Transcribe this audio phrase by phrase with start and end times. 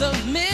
[0.00, 0.53] of mistletoe,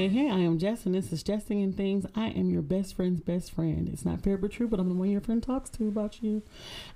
[0.00, 2.06] Hey, hey, I am Jess, and this is Jesting and Things.
[2.14, 3.86] I am your best friend's best friend.
[3.86, 6.42] It's not fair but true, but I'm the one your friend talks to about you.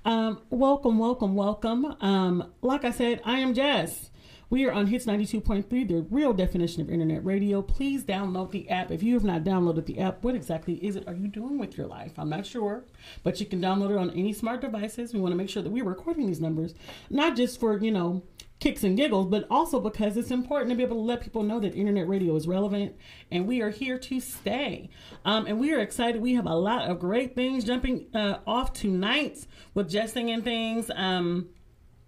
[0.05, 1.95] Um, welcome, welcome, welcome.
[2.01, 4.09] Um, like I said, I am Jess.
[4.49, 7.61] We are on Hits 92.3, the real definition of internet radio.
[7.61, 8.89] Please download the app.
[8.89, 11.77] If you have not downloaded the app, what exactly is it are you doing with
[11.77, 12.13] your life?
[12.17, 12.85] I'm not sure,
[13.21, 15.13] but you can download it on any smart devices.
[15.13, 16.73] We want to make sure that we're recording these numbers,
[17.11, 18.23] not just for, you know,
[18.65, 21.59] kicks and giggles, but also because it's important to be able to let people know
[21.59, 22.95] that internet radio is relevant
[23.29, 24.89] and we are here to stay.
[25.23, 26.19] Um, and we are excited.
[26.19, 30.89] We have a lot of great things jumping uh, off tonight with Jesting and Things.
[30.95, 31.49] Um,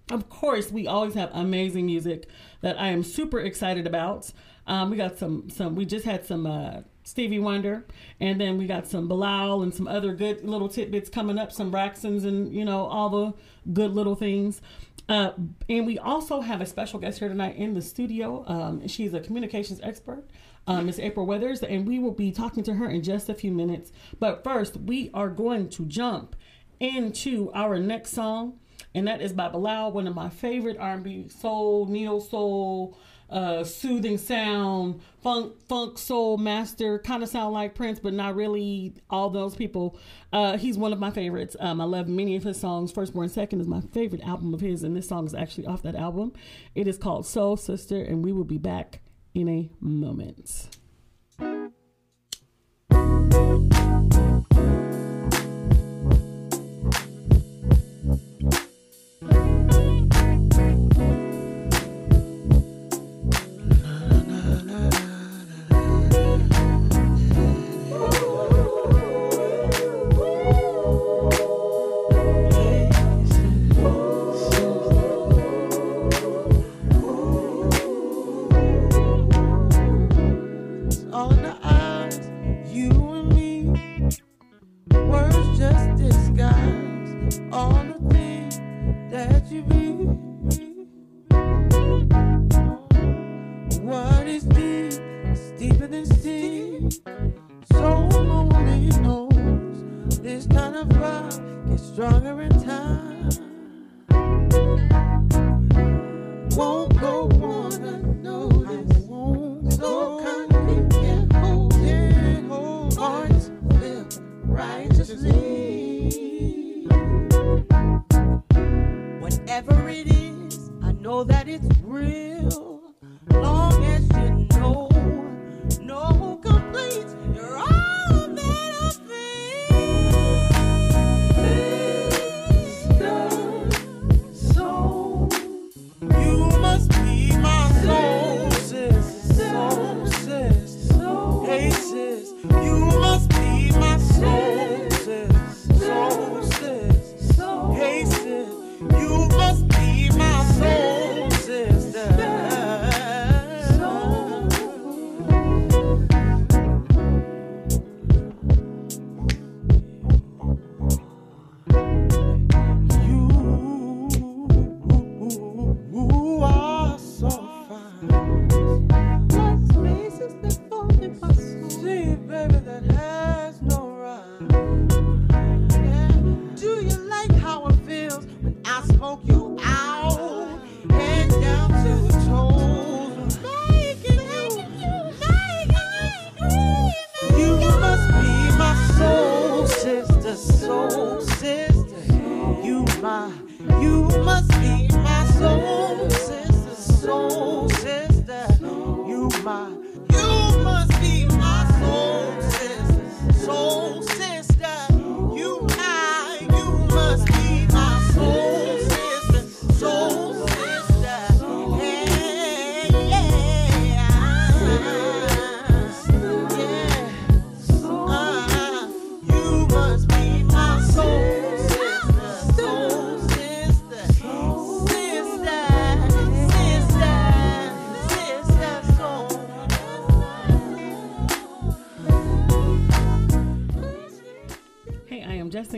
[0.10, 2.28] of course, we always have amazing music
[2.62, 4.32] that I am super excited about.
[4.66, 5.76] Um, we got some, some.
[5.76, 7.86] We just had some uh, Stevie Wonder,
[8.20, 11.52] and then we got some Bilal and some other good little tidbits coming up.
[11.52, 13.34] Some Braxtons and you know all the
[13.72, 14.62] good little things.
[15.10, 15.32] Uh,
[15.70, 18.44] and we also have a special guest here tonight in the studio.
[18.48, 20.26] Um, she's a communications expert,
[20.68, 23.52] uh, Miss April Weathers, and we will be talking to her in just a few
[23.52, 23.92] minutes.
[24.20, 26.36] But first, we are going to jump
[26.80, 28.60] into our next song,
[28.94, 32.98] and that is by Bilal, one of my favorite R&B soul, neo soul,
[33.30, 38.94] uh, soothing sound, funk, funk soul master, kind of sound like Prince, but not really
[39.10, 39.98] all those people.
[40.32, 41.56] Uh, he's one of my favorites.
[41.60, 42.92] Um, I love many of his songs.
[42.92, 45.82] First Born Second is my favorite album of his, and this song is actually off
[45.84, 46.34] that album.
[46.76, 49.02] It is called Soul Sister, and we will be back
[49.34, 50.70] in a moment.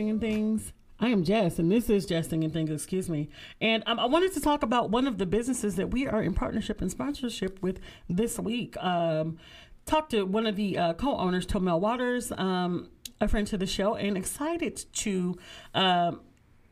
[0.00, 0.72] Jesting and Things.
[0.98, 3.28] I am Jess, and this is Jesting and Things, excuse me.
[3.60, 6.32] And um, I wanted to talk about one of the businesses that we are in
[6.32, 8.82] partnership and sponsorship with this week.
[8.82, 9.36] Um,
[9.84, 12.88] talked to one of the uh, co owners, Tomel Waters, um,
[13.20, 15.36] a friend to the show, and excited to.
[15.74, 16.20] Um,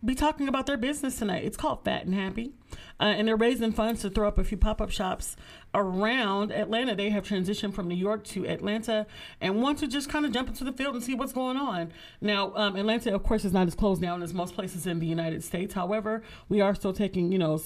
[0.04, 1.42] be talking about their business tonight.
[1.42, 2.52] It's called Fat and Happy,
[3.00, 5.34] uh, and they're raising funds to throw up a few pop up shops
[5.74, 6.94] around Atlanta.
[6.94, 9.06] They have transitioned from New York to Atlanta
[9.40, 11.92] and want to just kind of jump into the field and see what's going on.
[12.20, 15.06] Now, um, Atlanta, of course, is not as closed down as most places in the
[15.06, 15.74] United States.
[15.74, 17.60] However, we are still taking, you know,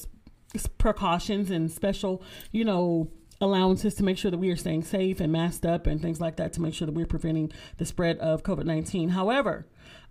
[0.78, 3.10] precautions and special, you know,
[3.40, 6.36] allowances to make sure that we are staying safe and masked up and things like
[6.36, 9.10] that to make sure that we're preventing the spread of COVID 19.
[9.10, 9.66] However,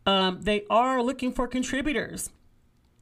[0.05, 2.29] um, they are looking for contributors.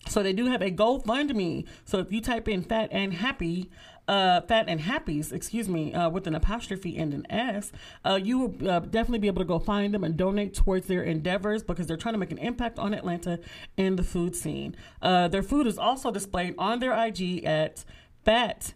[0.08, 1.66] So they do have a GoFundMe.
[1.86, 3.70] So if you type in fat and happy,
[4.08, 7.72] uh, fat and happies, excuse me, uh, with an apostrophe and an S,
[8.04, 11.04] uh, you will uh, definitely be able to go find them and donate towards their
[11.04, 13.40] endeavors because they're trying to make an impact on Atlanta
[13.78, 14.76] and the food scene.
[15.02, 17.86] Uh, their food is also displayed on their IG at
[18.26, 18.74] fat,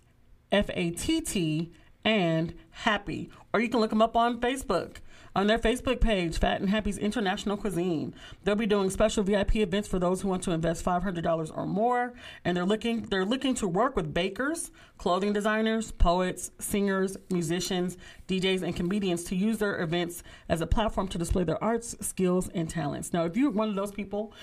[0.51, 1.71] F A T T,
[2.05, 3.31] and happy.
[3.53, 4.97] Or you can look them up on Facebook
[5.35, 8.13] on their Facebook page, Fat and Happy's International Cuisine.
[8.43, 11.49] They'll be doing special VIP events for those who want to invest five hundred dollars
[11.49, 12.13] or more,
[12.45, 17.97] and they're looking they're looking to work with bakers, clothing designers, poets, singers, musicians,
[18.27, 22.49] DJs, and comedians to use their events as a platform to display their arts, skills,
[22.53, 23.13] and talents.
[23.13, 24.33] Now, if you're one of those people.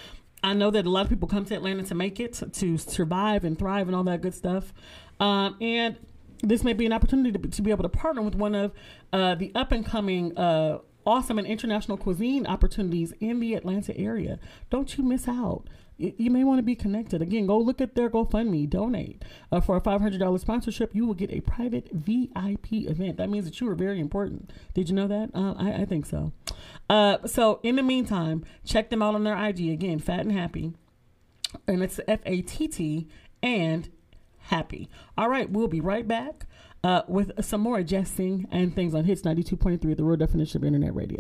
[0.43, 3.45] I know that a lot of people come to Atlanta to make it, to survive
[3.45, 4.73] and thrive and all that good stuff.
[5.21, 5.99] Um, and
[6.43, 8.73] this may be an opportunity to, to be able to partner with one of
[9.13, 14.39] uh, the up and coming uh, awesome and international cuisine opportunities in the Atlanta area.
[14.71, 15.65] Don't you miss out.
[15.99, 17.21] You may want to be connected.
[17.21, 19.23] Again, go look at their GoFundMe, donate.
[19.53, 23.19] Uh, for a $500 sponsorship, you will get a private VIP event.
[23.19, 24.51] That means that you are very important.
[24.73, 25.31] Did you know that?
[25.35, 26.33] Uh, I, I think so.
[26.89, 29.69] Uh, so, in the meantime, check them out on their IG.
[29.69, 30.73] Again, Fat and Happy.
[31.67, 33.09] And it's F A T T
[33.43, 33.91] and
[34.51, 34.91] happy.
[35.17, 36.47] All right, we'll be right back
[36.83, 40.95] uh, with some more jesting and things on Hits 92.3, the real definition of internet
[40.95, 41.19] radio.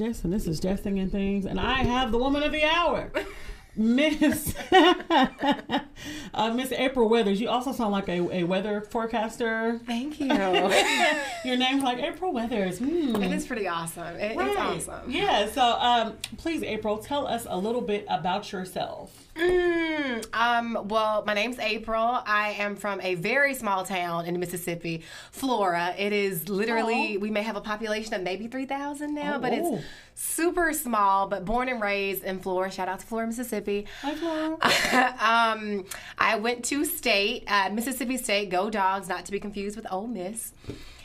[0.00, 3.12] And this is Jesting and Things, and I have the woman of the hour,
[3.76, 7.40] Miss uh, Miss April Weathers.
[7.40, 9.80] You also sound like a, a weather forecaster.
[9.86, 10.28] Thank you.
[11.44, 12.78] Your name's like April Weathers.
[12.78, 13.16] Hmm.
[13.22, 14.16] it is pretty awesome.
[14.16, 14.56] It- It's
[14.88, 15.10] awesome.
[15.10, 15.46] Yeah.
[15.50, 19.12] So, um, please, April, tell us a little bit about yourself.
[19.36, 22.20] Mm, um, well, my name's April.
[22.24, 25.92] I am from a very small town in Mississippi, Flora.
[25.98, 27.20] It is literally, Oh.
[27.20, 29.74] we may have a population of maybe 3,000 now, Oh, but oh.
[29.76, 29.84] it's
[30.14, 32.70] super small, but born and raised in Flora.
[32.70, 33.86] Shout out to Flora, Mississippi.
[34.02, 34.56] Hi, Flora.
[35.20, 35.84] um,
[36.16, 40.06] I went to state, uh, Mississippi State, go dogs, not to be confused with Ole
[40.06, 40.52] Miss.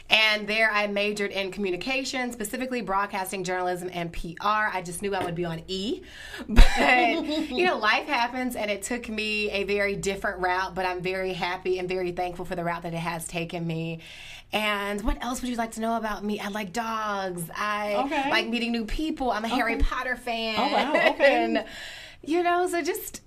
[0.09, 4.37] And there I majored in communication, specifically broadcasting, journalism, and PR.
[4.73, 6.01] I just knew I would be on E.
[6.49, 11.01] But, you know, life happens and it took me a very different route, but I'm
[11.01, 13.99] very happy and very thankful for the route that it has taken me.
[14.51, 16.39] And what else would you like to know about me?
[16.39, 17.43] I like dogs.
[17.55, 18.29] I Okay.
[18.31, 19.29] like meeting new people.
[19.31, 20.55] I'm a Harry Potter fan.
[20.57, 20.93] Oh, wow.
[21.11, 21.43] Okay.
[21.43, 21.65] and,
[22.23, 23.21] you know, so just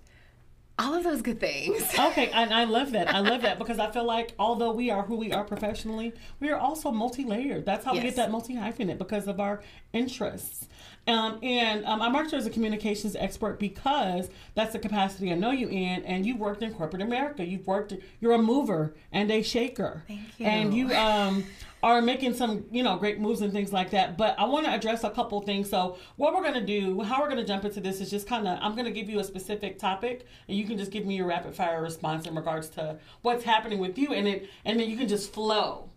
[0.83, 1.83] all of those good things.
[2.12, 3.15] Okay, and I love that.
[3.15, 6.51] I love that because I feel like although we are who we are professionally, we
[6.51, 7.65] are also multi-layered.
[7.65, 9.62] That's how we get that multi-hyphenate because of our
[9.93, 10.67] interests.
[11.07, 15.35] Um, and um, I marked you as a communications expert because that's the capacity I
[15.35, 16.05] know you in.
[16.05, 17.45] And you've worked in corporate America.
[17.45, 17.95] You've worked.
[18.21, 20.05] You're a mover and a shaker.
[20.07, 20.47] Thank you.
[20.47, 21.45] And you um,
[21.83, 24.17] are making some, you know, great moves and things like that.
[24.17, 25.69] But I want to address a couple things.
[25.69, 28.27] So what we're going to do, how we're going to jump into this is just
[28.27, 31.05] kind of, I'm going to give you a specific topic, and you can just give
[31.07, 34.79] me your rapid fire response in regards to what's happening with you, and it, and
[34.79, 35.91] then you can just flow,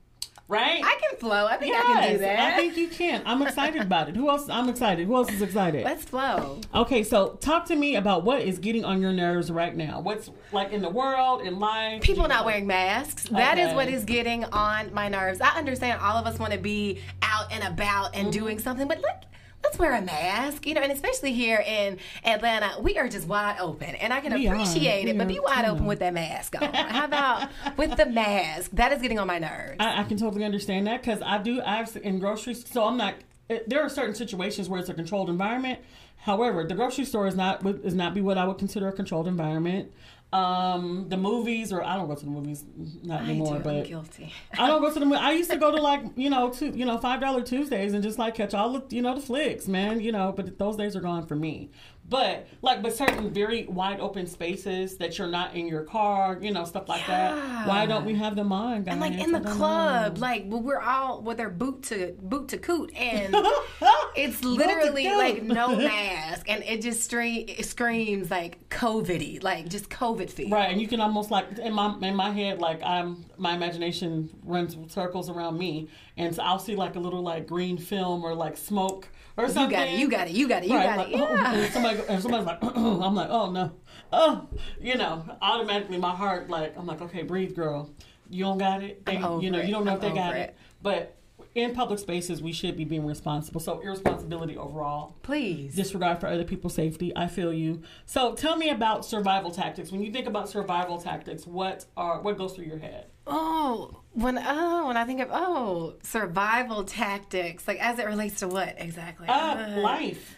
[0.47, 0.81] right?
[0.83, 1.47] I can flow.
[1.47, 2.39] I think I can do that.
[2.53, 3.23] I think you can.
[3.25, 4.15] I'm excited about it.
[4.15, 4.47] Who else?
[4.49, 5.07] I'm excited.
[5.07, 5.83] Who else is excited?
[5.83, 6.59] Let's flow.
[6.73, 9.99] Okay, so talk to me about what is getting on your nerves right now.
[10.01, 12.01] What's like in the world, in life?
[12.01, 13.23] People not wearing masks.
[13.29, 13.75] That is Okay.
[13.75, 15.41] what is getting on my nerves.
[15.41, 18.39] I understand all of us want to be out and about and Mm-hmm.
[18.39, 19.25] doing something, but let,
[19.65, 23.57] let's wear a mask, you know, and especially here in Atlanta, we are just wide
[23.59, 23.95] open.
[23.95, 24.53] And I can We are.
[24.53, 26.73] appreciate it, We but are be wide open with that mask on.
[26.73, 28.71] How about with the mask?
[28.73, 29.77] That is getting on my nerves.
[29.79, 31.61] I, I can totally understand that because I do.
[31.61, 33.15] I've in groceries, so I'm not.
[33.49, 35.79] it- There are certain situations where it's a controlled environment.
[36.17, 38.93] However, the grocery store is not would- is not be what I would consider a
[38.93, 39.91] controlled environment.
[40.33, 42.65] Um, the movies, or I don't go to the movies
[43.03, 43.63] not I anymore, do.
[43.63, 44.33] but I'm guilty.
[44.57, 45.05] I don't go to the.
[45.15, 48.03] I used to go to like you know two you know five dollar Tuesdays and
[48.03, 50.01] just like catch all the you know the flicks, man.
[50.01, 51.69] You know, but those days are gone for me.
[52.07, 56.51] But like, but certain very wide open spaces that you're not in your car, you
[56.51, 57.67] know, stuff like that.
[57.67, 58.91] Why don't we have them on, guys?
[58.91, 60.21] And like in the club, know.
[60.21, 63.35] like well, we're all with their boot to boot to coot, and
[64.15, 69.89] it's literally like no mask, and it just stream, it screams like COVIDy, like just
[69.89, 70.49] COVID feel.
[70.49, 74.29] Right, and you can almost like in my in my head, like I'm my imagination
[74.43, 78.33] runs circles around me, and so I'll see like a little like green film or
[78.33, 79.07] like smoke
[79.37, 79.71] or something.
[79.71, 79.99] You got it.
[79.99, 80.33] You got it.
[80.33, 80.69] You got it.
[80.69, 81.13] You Right, got it.
[81.13, 81.53] like, oh, Yeah.
[81.53, 83.71] and somebody, and somebody's like, I'm like, oh no,
[84.13, 84.47] oh,
[84.81, 87.89] you know, automatically my heart, like, I'm like, okay, breathe, girl.
[88.29, 89.05] You don't got it.
[89.05, 89.95] They, I'm you know, over you don't know it.
[89.95, 90.39] if they got it.
[90.39, 90.55] it.
[90.81, 91.15] But
[91.55, 93.61] in public spaces, we should be being responsible.
[93.61, 95.73] So irresponsibility overall Please.
[95.73, 97.11] disregard for other people's safety.
[97.15, 97.81] I feel you.
[98.05, 99.91] So tell me about survival tactics.
[99.91, 103.07] When you think about survival tactics, what are what goes through your head?
[103.25, 108.47] Oh, when oh when I think of oh survival tactics, like as it relates to
[108.49, 109.27] what exactly?
[109.27, 110.35] Uh, Uh, life.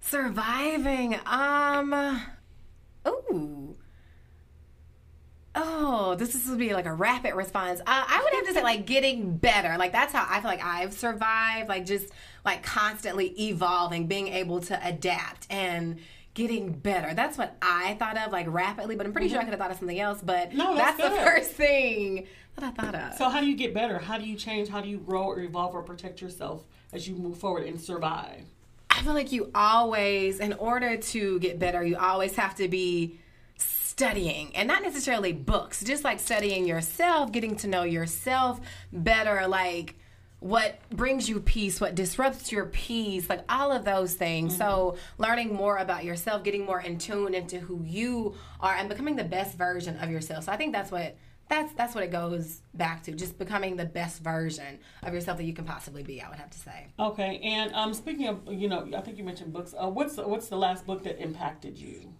[0.00, 1.18] Surviving.
[1.26, 2.22] Um.
[3.06, 3.76] Ooh.
[5.54, 7.80] Oh, this is would be like a rapid response.
[7.80, 9.76] Uh, I would have to say like getting better.
[9.78, 11.68] Like that's how I feel like I've survived.
[11.68, 12.08] Like just
[12.44, 15.98] like constantly evolving, being able to adapt and
[16.34, 17.14] getting better.
[17.14, 18.94] That's what I thought of like rapidly.
[18.94, 20.20] But I'm pretty sure I could have thought of something else.
[20.22, 20.58] But Mm-hmm.
[20.58, 22.26] No, that's the first thing
[22.56, 23.14] that I thought of.
[23.14, 23.98] So how do you get better?
[23.98, 24.68] How do you change?
[24.68, 28.42] How do you grow or evolve or protect yourself as you move forward and survive?
[28.90, 33.18] I feel like you always, in order to get better, you always have to be
[33.98, 38.60] studying and not necessarily books, just like studying yourself, getting to know yourself
[38.92, 39.96] better, like
[40.38, 44.56] what brings you peace, what disrupts your peace, like all of those things.
[44.56, 49.16] So, learning more about yourself, getting more in tune into who you are, and becoming
[49.16, 50.44] the best version of yourself.
[50.44, 51.16] So, I think that's what.
[51.48, 55.44] That's that's what it goes back to, just becoming the best version of yourself that
[55.44, 56.20] you can possibly be.
[56.20, 56.88] I would have to say.
[56.98, 59.72] Okay, and um, speaking of, you know, I think you mentioned books.
[59.72, 62.12] Uh, what's what's the last book that impacted you?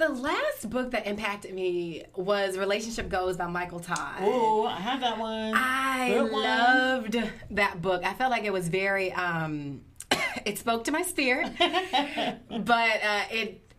[0.00, 4.20] The last book that impacted me was Relationship Goals by Michael Todd.
[4.20, 5.52] Oh, I have that one.
[5.54, 6.42] I Good one.
[6.42, 8.02] loved that book.
[8.02, 9.82] I felt like it was very um
[10.46, 11.52] it spoke to my spirit.
[11.58, 13.70] but uh it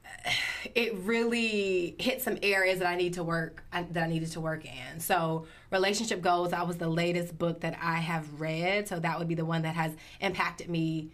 [0.76, 4.64] it really hit some areas that I need to work that I needed to work
[4.64, 5.00] in.
[5.00, 9.28] So, Relationship Goals, I was the latest book that I have read, so that would
[9.28, 11.14] be the one that has impacted me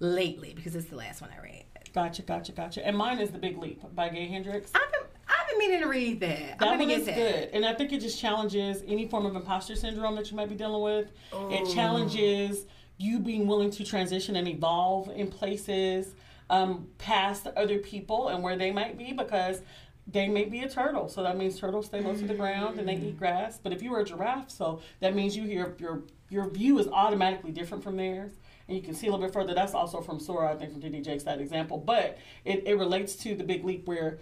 [0.00, 1.64] lately because it's the last one I read.
[1.92, 2.86] Gotcha, gotcha, gotcha.
[2.86, 4.70] And mine is The Big Leap by Gay Hendricks.
[4.74, 6.58] I've been, I've been meaning to read that.
[6.58, 7.14] That I'm one is that.
[7.14, 10.48] good, and I think it just challenges any form of imposter syndrome that you might
[10.48, 11.10] be dealing with.
[11.50, 12.66] It challenges
[12.98, 16.14] you being willing to transition and evolve in places
[16.50, 19.62] um, past other people and where they might be because
[20.10, 22.88] they may be a turtle, so that means turtles stay low to the ground and
[22.88, 23.60] they eat grass.
[23.62, 26.88] But if you were a giraffe, so that means you hear your your view is
[26.88, 28.32] automatically different from theirs.
[28.68, 29.54] And you can see a little bit further.
[29.54, 31.00] That's also from Sora, I think, from T.D.
[31.00, 31.78] Jakes, that example.
[31.78, 34.18] But it, it relates to the big leap where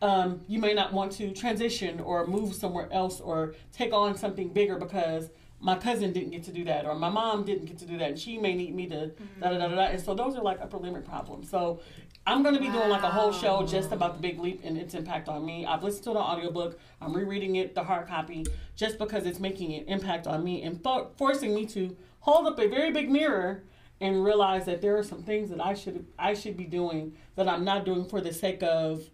[0.00, 4.48] um, you may not want to transition or move somewhere else or take on something
[4.48, 5.30] bigger because
[5.60, 8.10] my cousin didn't get to do that or my mom didn't get to do that
[8.10, 9.08] and she may need me to
[9.40, 9.74] da da da da.
[9.74, 9.82] da.
[9.86, 11.50] And so those are like upper limit problems.
[11.50, 11.80] So
[12.24, 14.78] I'm going to be doing like a whole show just about the big leap and
[14.78, 15.66] its impact on me.
[15.66, 16.78] I've listened to the audiobook.
[17.00, 20.80] I'm rereading it, the hard copy, just because it's making an impact on me and
[20.80, 23.64] fo- forcing me to hold up a very big mirror
[24.00, 27.48] and realize that there are some things that I should I should be doing that
[27.48, 29.08] I'm not doing for the sake of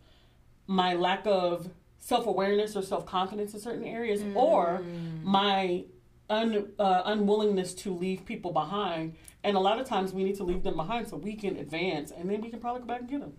[0.66, 1.68] my lack of
[1.98, 4.82] self awareness or self confidence in certain areas, or
[5.22, 5.84] my
[6.30, 9.14] un, uh, unwillingness to leave people behind.
[9.42, 12.10] And a lot of times we need to leave them behind so we can advance,
[12.10, 13.34] and then we can probably go back and get them.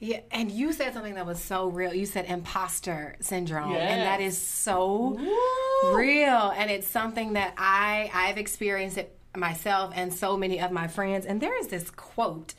[0.00, 1.94] Yeah, and you said something that was so real.
[1.94, 4.42] You said imposter syndrome, and that is Yes.
[4.42, 5.18] is so
[5.94, 6.52] real.
[6.56, 11.26] And it's something that I I've experienced it myself and so many of my friends.
[11.26, 12.54] And there is this quote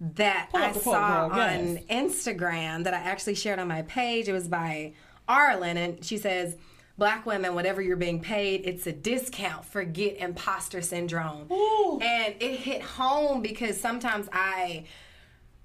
[0.00, 1.84] that Pull I quote, saw on yes.
[1.88, 4.28] Instagram that I actually shared on my page.
[4.28, 4.94] It was by
[5.28, 6.56] Arlen, and she says.
[6.98, 9.64] Black women, whatever you're being paid, it's a discount.
[9.64, 11.50] Forget imposter syndrome.
[11.50, 11.98] Ooh.
[12.02, 14.84] And it hit home because sometimes I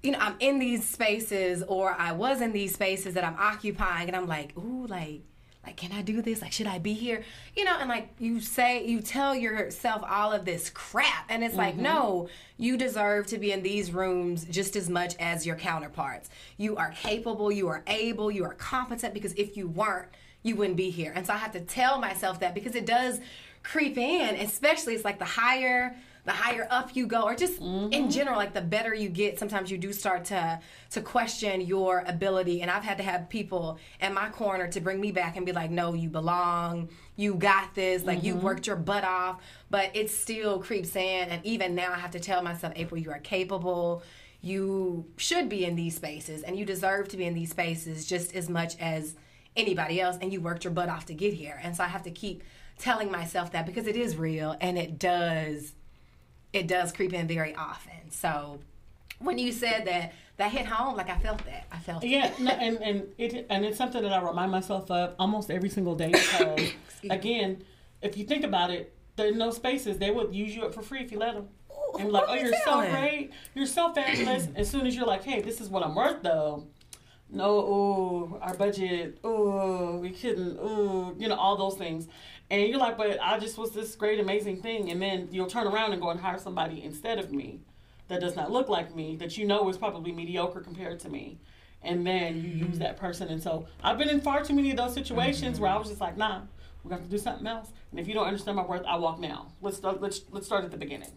[0.02, 4.08] you know, I'm in these spaces or I was in these spaces that I'm occupying
[4.08, 5.22] and I'm like, ooh, like,
[5.68, 6.40] like, can I do this?
[6.40, 7.22] Like, should I be here?
[7.54, 11.26] You know, and like you say, you tell yourself all of this crap.
[11.28, 11.82] And it's like, mm-hmm.
[11.82, 16.30] no, you deserve to be in these rooms just as much as your counterparts.
[16.56, 20.08] You are capable, you are able, you are competent because if you weren't,
[20.42, 21.12] you wouldn't be here.
[21.14, 23.20] And so I have to tell myself that because it does
[23.62, 27.64] creep in, especially it's like the higher the higher up you go or just in
[27.64, 28.08] mm-hmm.
[28.10, 32.62] general like the better you get sometimes you do start to to question your ability.
[32.62, 35.52] And i've had to have people in my corner to bring me back and be
[35.52, 38.44] like no you belong you got this like you mm-hmm.
[38.44, 39.42] worked your butt off.
[39.70, 41.28] But it still creeps in.
[41.28, 44.02] And even now i have to tell myself april you are capable.
[44.40, 48.36] You should be in these spaces and you deserve to be in these spaces just
[48.36, 49.16] as much as
[49.56, 50.16] anybody else.
[50.20, 51.58] And you worked your butt off to get here.
[51.62, 52.42] And so i have to keep
[52.78, 55.72] telling myself that because it is real and it does
[56.52, 58.10] it does creep in very often.
[58.10, 58.60] So
[59.18, 60.96] when you said that, that hit home.
[60.96, 61.66] Like I felt that.
[61.70, 62.08] I felt it.
[62.08, 65.68] Yeah, no, and and it and it's something that I remind myself of almost every
[65.68, 66.72] single day because
[67.10, 67.62] again,
[68.02, 69.98] if you think about it, there are no spaces.
[69.98, 71.48] They would use you up for free if you let them.
[71.70, 74.48] Ooh, And like, oh, you you're so great, you're so fabulous.
[74.56, 76.66] as soon as you're like, hey, this is what I'm worth, though.
[77.30, 82.08] No, ooh, our budget, ooh, we couldn't, ooh, you know, all those things.
[82.50, 84.90] And you're like, but I just was this great, amazing thing.
[84.90, 87.60] And then you'll turn around and go and hire somebody instead of me
[88.08, 91.38] that does not look like me, that you know is probably mediocre compared to me.
[91.82, 93.28] And then you use that person.
[93.28, 96.00] And so I've been in far too many of those situations where I was just
[96.00, 96.40] like, nah,
[96.82, 97.70] we're going to do something else.
[97.90, 99.48] And if you don't understand my worth, I walk now.
[99.60, 101.10] Let's start, let's, let's start at the beginning.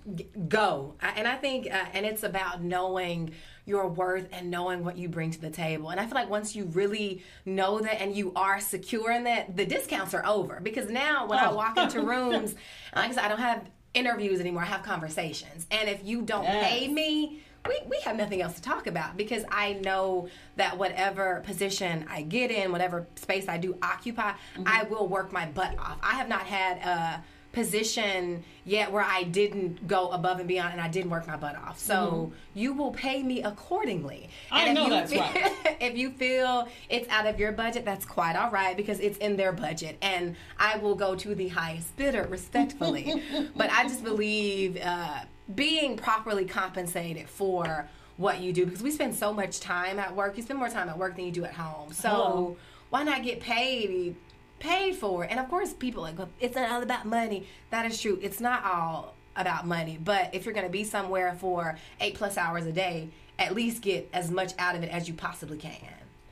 [0.47, 3.31] Go I, and i think uh, and it's about knowing
[3.65, 5.89] your worth and knowing what you bring to the table.
[5.89, 9.55] And i feel like once you really know that and you are secure in that
[9.55, 10.59] the discounts are over.
[10.61, 11.55] Because now when i Oh.
[11.55, 12.55] walk into rooms
[12.95, 14.63] like i said i don't have interviews anymore.
[14.63, 15.67] I have conversations.
[15.69, 19.17] And if you don't pay me we, we have nothing else to talk about.
[19.17, 24.63] Because I know that whatever position I get in, whatever space I do occupy, mm-hmm.
[24.65, 25.99] I will work my butt off.
[26.01, 30.81] I have not had a position yet where I didn't go above and beyond and
[30.81, 31.79] I didn't work my butt off.
[31.79, 34.29] So you will pay me accordingly.
[34.51, 35.77] I and know if you that's feel, right.
[35.81, 39.35] if you feel it's out of your budget, that's quite all right because it's in
[39.35, 43.21] their budget, and I will go to the highest bidder respectfully.
[43.55, 45.21] but I just believe uh,
[45.53, 50.37] being properly compensated for what you do because we spend so much time at work.
[50.37, 51.91] You spend more time at work than you do at home.
[51.91, 52.57] So Hello.
[52.89, 54.15] why not get paid?
[54.61, 57.47] Paid for and of course, people like it's not all about money.
[57.71, 58.19] That is true.
[58.21, 62.37] It's not all about money, but if you're going to be somewhere for eight plus
[62.37, 65.71] hours a day, at least get as much out of it as you possibly can.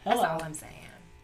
[0.06, 0.34] That's Hello.
[0.34, 0.74] all I'm saying.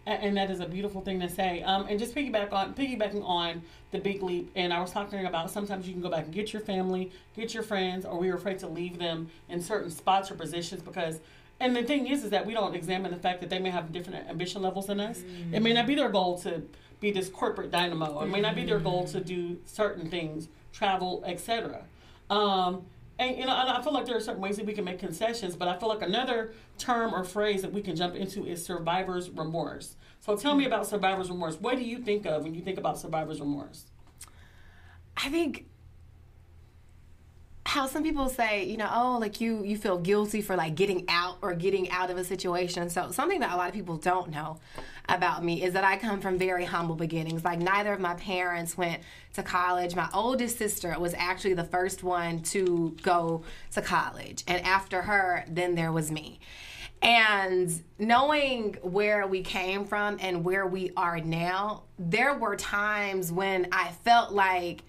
[0.06, 1.62] And, and that is a beautiful thing to say.
[1.64, 4.52] Um, and just piggyback on piggybacking on the big leap.
[4.56, 7.54] And I was talking about sometimes you can go back and get your family, get
[7.54, 11.20] your friends, or we are afraid to leave them in certain spots or positions because.
[11.58, 13.94] And the thing is, is that we don't examine the fact that they may have
[13.94, 15.22] different ambition levels than us.
[15.54, 16.64] It may not be their goal to
[17.00, 18.22] be this corporate dynamo.
[18.22, 21.84] It may not be their goal to do certain things, travel, etc.
[22.30, 22.86] Um,
[23.18, 25.00] and you know, and I feel like there are certain ways that we can make
[25.00, 28.66] concessions, but I feel like another term or phrase that we can jump into is
[28.66, 29.96] survivor's remorse.
[30.20, 31.56] So tell me about survivor's remorse.
[31.56, 33.86] What do you think of when you think about survivor's remorse?
[35.16, 35.66] I think
[37.66, 41.06] how some people say, you know, oh, like you you feel guilty for like getting
[41.08, 42.90] out or getting out of a situation.
[42.90, 44.60] So something that a lot of people don't know
[45.10, 47.44] about me is that I come from very humble beginnings.
[47.44, 49.02] Like neither of my parents went
[49.34, 49.96] to college.
[49.96, 55.46] My oldest sister was actually the first one to go to college, and after her,
[55.48, 56.40] then there was me.
[57.02, 63.68] And knowing where we came from and where we are now, there were times when
[63.72, 64.84] I felt like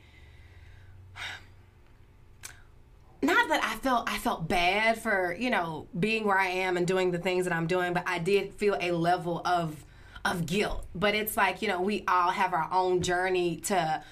[3.23, 6.87] not that I felt I felt bad for you know being where I am and
[6.87, 9.85] doing the things that I'm doing, but I did feel a level of
[10.31, 10.87] of guilt.
[10.95, 14.03] But it's like you know we all have our own journey to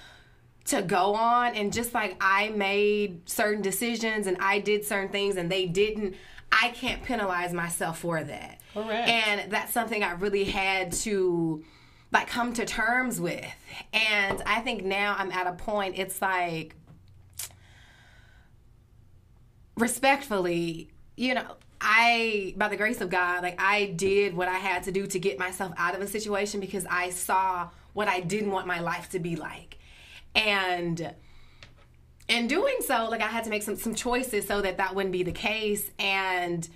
[0.65, 5.37] to go on, and just like I made certain decisions and I did certain things
[5.37, 6.15] and they didn't,
[6.51, 8.59] I can't penalize myself for that.
[8.73, 9.07] Correct.
[9.07, 11.63] And that's something I really had to
[12.11, 13.45] like come to terms with.
[13.93, 15.99] And I think now I'm at a point.
[15.99, 16.75] It's like
[19.77, 24.83] respectfully, you know, I, by the grace of God, like I did what I had
[24.83, 28.51] to do to get myself out of a situation because I saw what I didn't
[28.51, 29.77] want my life to be like.
[30.35, 31.13] And
[32.27, 35.13] in doing so, like I had to make some, some choices so that that wouldn't
[35.13, 35.89] be the case.
[35.99, 36.67] And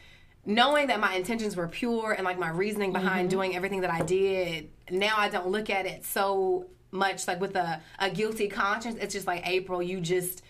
[0.45, 3.37] knowing that my intentions were pure and like my reasoning behind mm-hmm.
[3.37, 7.55] doing everything that I did, now I don't look at it so much like with
[7.55, 8.97] a, a guilty conscience.
[8.99, 10.41] It's just like, April, you just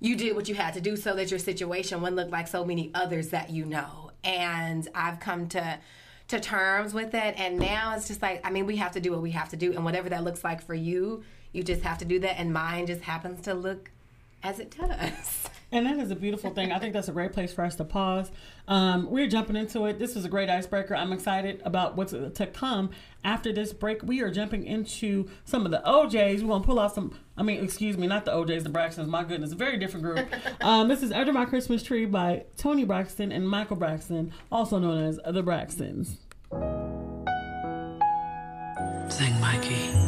[0.00, 2.64] you did what you had to do so that your situation wouldn't look like so
[2.64, 4.10] many others that you know.
[4.24, 5.78] And I've come to
[6.28, 9.12] to terms with it and now it's just like I mean we have to do
[9.12, 11.98] what we have to do and whatever that looks like for you, you just have
[11.98, 13.90] to do that and mine just happens to look
[14.42, 15.48] as it does.
[15.72, 16.70] And that is a beautiful thing.
[16.70, 18.30] I think that's a great place for us to pause.
[18.68, 19.98] Um, we're jumping into it.
[19.98, 20.94] This is a great icebreaker.
[20.94, 22.90] I'm excited about what's to come
[23.24, 24.02] after this break.
[24.04, 26.42] We are jumping into some of the OJs.
[26.42, 29.08] We're going to pull out some, I mean, excuse me, not the OJs, the Braxtons.
[29.08, 30.28] My goodness, a very different group.
[30.60, 35.02] um, this is Under My Christmas Tree by Toni Braxton and Michael Braxton, also known
[35.02, 36.18] as the Braxtons.
[39.10, 40.05] Sing, Mikey.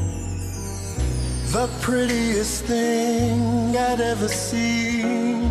[1.52, 5.50] The prettiest thing I'd ever seen.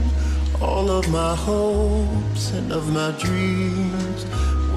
[0.61, 4.25] All of my hopes and of my dreams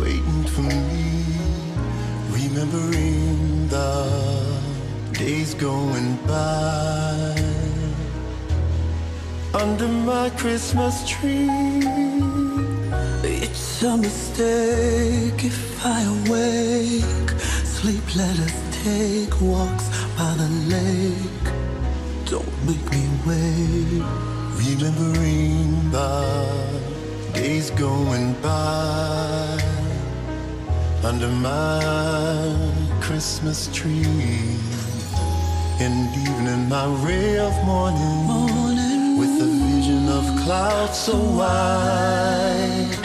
[0.01, 1.25] waiting for me.
[2.31, 4.59] Remembering the
[5.13, 7.37] days going by.
[9.53, 11.51] Under my Christmas tree.
[13.23, 17.31] It's a mistake if I awake.
[17.67, 21.47] Sleep, let us take walks by the lake.
[22.25, 24.05] Don't make me wait.
[24.57, 26.81] Remembering the
[27.35, 29.59] days going by
[31.05, 32.57] under my
[33.01, 34.57] Christmas tree.
[35.85, 39.19] And evening, my ray of morning, Morning.
[39.19, 42.97] with a vision of clouds so wide.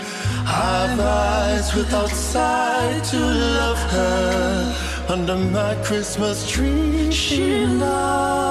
[0.47, 7.11] I've eyes without sight to love her under my Christmas tree.
[7.11, 8.45] She I.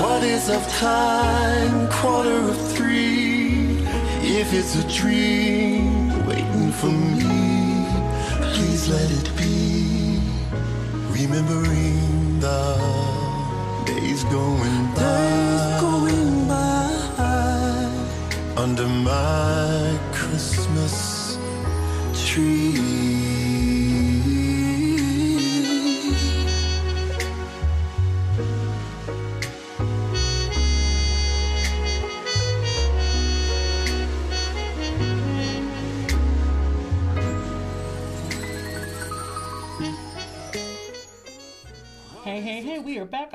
[0.00, 1.88] What is of time?
[1.90, 3.82] Quarter of three.
[4.22, 7.86] If it's a dream waiting for me,
[8.52, 10.20] please let it be.
[11.10, 12.76] Remembering the
[13.86, 16.68] days going by Days going by.
[18.56, 21.07] under my Christmas
[22.38, 22.67] tree.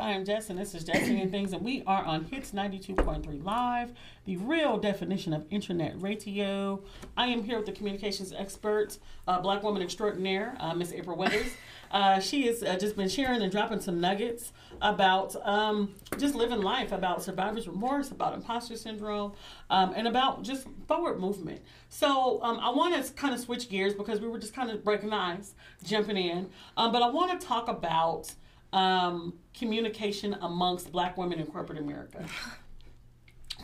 [0.03, 3.41] I am Jess, and this is Jesting and Things, and we are on Hits 92.3
[3.41, 3.93] Live,
[4.25, 6.83] the real definition of internet radio.
[7.15, 8.97] I am here with the communications expert,
[9.29, 11.53] uh, black woman extraordinaire, uh, Miss April Weathers.
[11.89, 16.61] Uh, she has uh, just been sharing and dropping some nuggets about um, just living
[16.61, 19.31] life, about survivor's remorse, about imposter syndrome,
[19.69, 21.61] um, and about just forward movement.
[21.87, 24.83] So um, I want to kind of switch gears because we were just kind of
[24.83, 25.53] breaking ice,
[25.85, 28.33] jumping in, um, but I want to talk about
[28.73, 32.25] um, communication amongst black women in corporate America.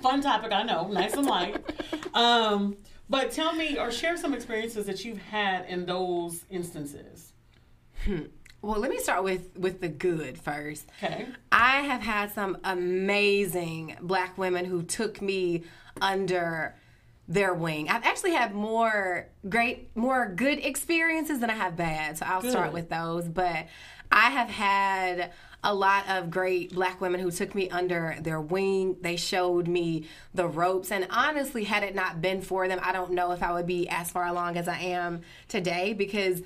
[0.01, 1.57] Fun topic, I know, nice and light.
[2.11, 2.75] Um,
[3.07, 7.33] but tell me or share some experiences that you've had in those instances.
[8.63, 10.89] Well, let me start with with the good first.
[11.01, 11.27] Okay.
[11.51, 15.63] I I have had some amazing black women who took me
[16.01, 16.75] under
[17.29, 17.89] their wing.
[17.89, 22.17] I've actually had more great, more good experiences than I have bad.
[22.17, 23.29] So I'll start with those.
[23.29, 23.67] But
[24.11, 25.31] I have had
[25.63, 28.95] a lot of great black women who took me under their wing.
[29.01, 30.91] They showed me the ropes.
[30.91, 33.87] And honestly, had it not been for them, I don't know if I would be
[33.89, 36.41] as far along as I am today because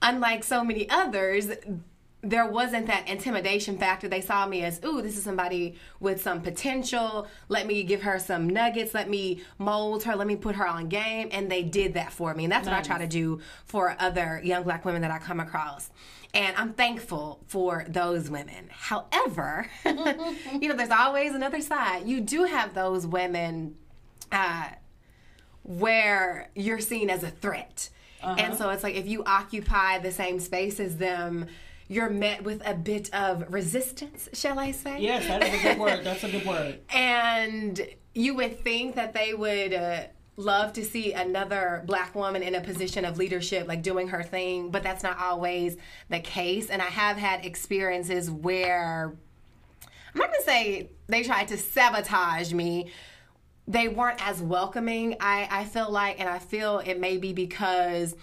[0.00, 1.48] unlike so many others,
[2.24, 4.06] there wasn't that intimidation factor.
[4.06, 7.26] They saw me as, ooh, this is somebody with some potential.
[7.48, 8.94] Let me give her some nuggets.
[8.94, 10.14] Let me mold her.
[10.14, 11.30] Let me put her on game.
[11.32, 12.44] And they did that for me.
[12.44, 15.40] And that's what I try to do for other young black women that I come
[15.40, 15.90] across.
[16.34, 18.68] And I'm thankful for those women.
[18.70, 22.06] However, you know, there's always another side.
[22.06, 23.76] You do have those women
[24.30, 24.68] uh,
[25.62, 27.90] where you're seen as a threat.
[28.22, 31.46] And so it's like if you occupy the same space as them,
[31.88, 35.00] you're met with a bit of resistance, shall I say?
[35.00, 36.04] Yes, that is a good word.
[36.04, 36.80] That's a good word.
[36.94, 37.80] And
[38.14, 40.04] you would think that they would uh,
[40.36, 44.70] love to see another black woman in a position of leadership, like doing her thing,
[44.70, 45.76] but that's not always
[46.08, 46.70] the case.
[46.70, 49.14] And I have had experiences where
[50.14, 52.90] I'm not gonna say they tried to sabotage me.
[53.68, 55.16] They weren't as welcoming.
[55.20, 58.16] I, I feel like, and I feel it may be because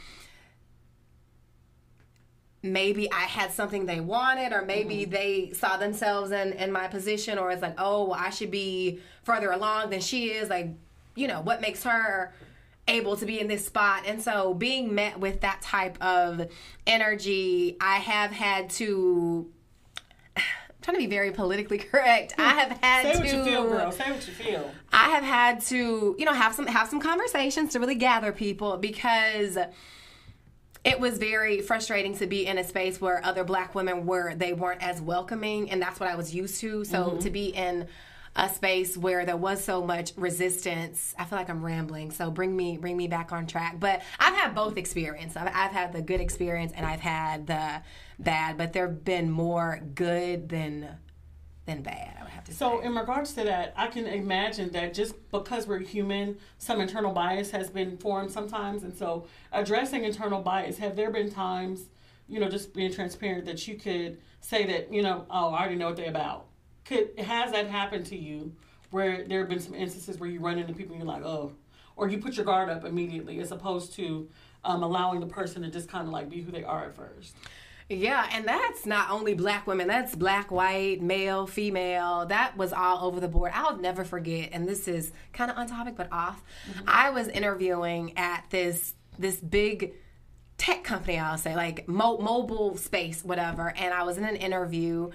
[2.62, 5.12] maybe I had something they wanted, or maybe mm-hmm.
[5.12, 9.00] they saw themselves in, in my position, or it's like, oh, well, I should be
[9.24, 10.50] further along than she is.
[10.50, 10.72] Like,
[11.20, 12.34] you know, what makes her
[12.88, 14.04] able to be in this spot?
[14.06, 16.50] And so being met with that type of
[16.88, 19.50] energy, I have had to.
[20.38, 20.44] I'm
[20.82, 22.34] trying to be very politically correct.
[22.38, 22.84] I have hmm.
[22.84, 23.92] had Say to what you feel, girl.
[23.92, 24.72] Say what you feel.
[24.94, 28.78] I have had to, you know, have some have some conversations to really gather people
[28.78, 29.58] because
[30.86, 34.54] it was very frustrating to be in a space where other black women were they
[34.54, 36.86] weren't as welcoming and that's what I was used to.
[36.86, 37.20] So mm-hmm.
[37.20, 37.88] to be in
[38.36, 42.12] a space where there was so much resistance, I feel like I'm rambling.
[42.12, 43.80] So bring me bring me back on track.
[43.80, 45.36] But I've had both experience.
[45.36, 47.82] I've, I've had the good experience and I've had the
[48.18, 50.98] bad, but there've been more good than
[51.70, 52.16] than bad.
[52.20, 52.58] I would have to say.
[52.58, 52.88] So, say.
[52.88, 57.52] in regards to that, I can imagine that just because we're human, some internal bias
[57.52, 58.84] has been formed sometimes.
[58.84, 61.90] And so, addressing internal bias, have there been times,
[62.28, 65.76] you know, just being transparent, that you could say that, you know, oh, I already
[65.76, 66.49] know what they're about?
[66.86, 68.54] Could has that happened to you,
[68.92, 71.54] where there have been some instances where you run into people and you're like, oh,
[71.96, 74.30] or you put your guard up immediately, as opposed to
[74.64, 77.36] um, allowing the person to just kind of like be who they are at first?
[77.92, 82.28] Yeah, and that's not only black women, that's black, white, male, female.
[82.28, 83.52] That was all over the board.
[83.56, 86.44] I'll never forget, and this is kind of on topic but off.
[86.88, 89.96] I was interviewing at this this big
[90.60, 93.74] tech company, I'll say, like mo- mobile space, whatever.
[93.76, 95.10] And I was in an interview,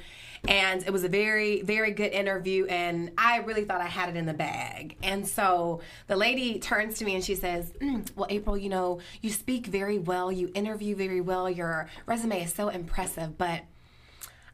[0.48, 2.66] and it was a very, very good interview.
[2.66, 4.96] And I really thought I had it in the bag.
[5.02, 9.00] And so the lady turns to me and she says, "Mm, Well, April, you know,
[9.20, 13.62] you speak very well, you interview very well, your resume is so impressive, but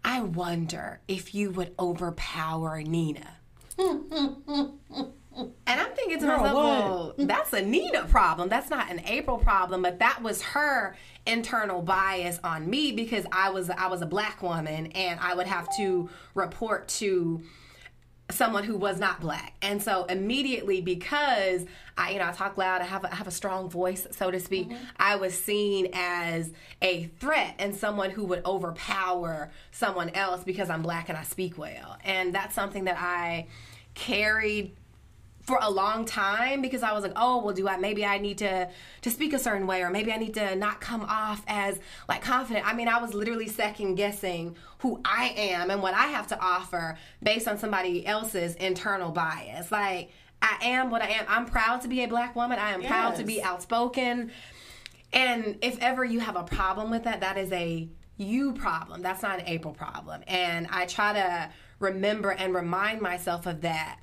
[0.04, 3.36] I wonder if you would overpower Nina.
[5.36, 8.48] And I'm thinking to Girl, myself, well, that's a Nina problem.
[8.48, 13.50] That's not an April problem, but that was her internal bias on me because I
[13.50, 17.42] was I was a black woman and I would have to report to
[18.30, 19.54] someone who was not black.
[19.62, 21.64] And so immediately because
[21.96, 24.30] I you know I talk loud, I have a, I have a strong voice so
[24.30, 24.84] to speak, mm-hmm.
[24.96, 30.82] I was seen as a threat and someone who would overpower someone else because I'm
[30.82, 31.98] black and I speak well.
[32.04, 33.46] And that's something that I
[33.94, 34.76] carried
[35.50, 38.38] for a long time because I was like, oh, well, do I maybe I need
[38.38, 38.70] to
[39.02, 42.22] to speak a certain way, or maybe I need to not come off as like
[42.22, 42.66] confident.
[42.66, 46.40] I mean, I was literally second guessing who I am and what I have to
[46.40, 49.72] offer based on somebody else's internal bias.
[49.72, 51.24] Like I am what I am.
[51.28, 52.60] I'm proud to be a black woman.
[52.60, 54.30] I am proud to be outspoken.
[55.12, 59.02] And if ever you have a problem with that, that is a you problem.
[59.02, 60.22] That's not an April problem.
[60.28, 63.98] And I try to remember and remind myself of that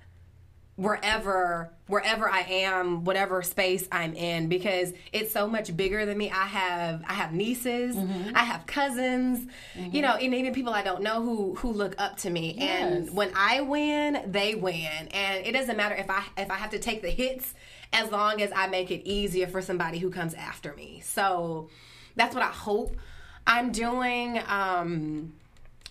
[0.78, 6.30] wherever wherever I am, whatever space I'm in, because it's so much bigger than me.
[6.30, 7.98] I have I have nieces,
[8.34, 12.18] I have cousins, you know, and even people I don't know who who look up
[12.18, 12.56] to me.
[12.58, 13.08] Yes.
[13.08, 16.70] And when I win, they win, and it doesn't matter if I if I have
[16.72, 17.54] to take the hits,
[17.92, 21.02] as long as I make it easier for somebody who comes after me.
[21.04, 21.70] So
[22.16, 22.96] that's what I hope
[23.48, 24.40] I'm doing.
[24.48, 25.34] Um,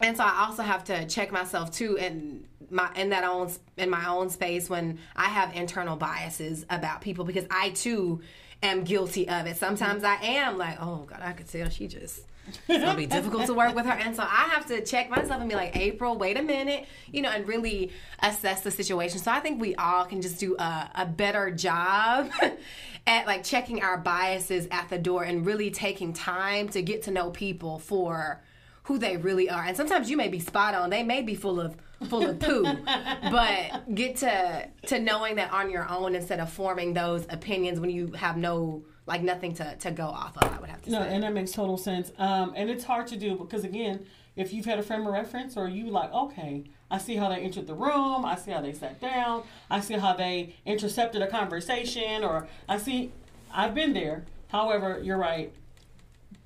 [0.01, 3.91] and so I also have to check myself too in my in that own in
[3.91, 8.21] my own space when I have internal biases about people because I too
[8.63, 9.57] am guilty of it.
[9.57, 12.21] Sometimes I am like, oh God, I could tell she just
[12.69, 15.41] It's gonna be difficult to work with her, and so I have to check myself
[15.41, 19.19] and be like, April, wait a minute, you know, and really assess the situation.
[19.19, 22.31] So I think we all can just do a, a better job
[23.07, 27.11] at like checking our biases at the door and really taking time to get to
[27.11, 28.43] know people for
[28.87, 29.63] who they really are.
[29.63, 31.77] And sometimes you may be spot on; they may be full of
[32.09, 32.63] full of poo,
[33.31, 37.91] but get to to knowing that on your own instead of forming those opinions when
[37.91, 40.53] you have no like nothing to, to go off of.
[40.53, 40.99] I would have to say.
[40.99, 41.15] No, say.
[41.15, 42.13] and that makes total sense.
[42.19, 45.57] Um, and it's hard to do because again, if you've had a frame of reference
[45.57, 48.73] or you like, okay, I see how they entered the room, I see how they
[48.73, 53.13] sat down, I see how they intercepted a conversation, or I see,
[53.53, 54.25] I've been there.
[54.49, 55.53] However, you're right.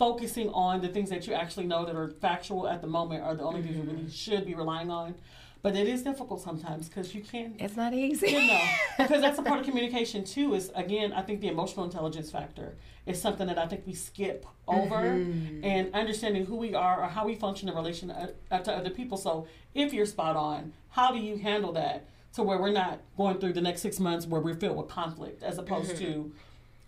[0.05, 3.35] Focusing on the things that you actually know that are factual at the moment are
[3.35, 5.15] the only things you really should be relying on.
[5.61, 8.31] But it is difficult sometimes because you can't it's not easy.
[8.31, 8.61] you know,
[8.99, 10.55] because that's a part of communication too.
[10.55, 14.47] Is again, I think the emotional intelligence factor is something that I think we skip
[14.67, 15.65] over, Mm-hmm.
[15.65, 18.89] and understanding who we are or how we function in relation to, uh, to other
[18.89, 19.19] people.
[19.19, 23.37] So, if you're spot on, how do you handle that to where we're not going
[23.37, 26.05] through the next six months where we're filled with conflict, as opposed Mm-hmm.
[26.13, 26.33] to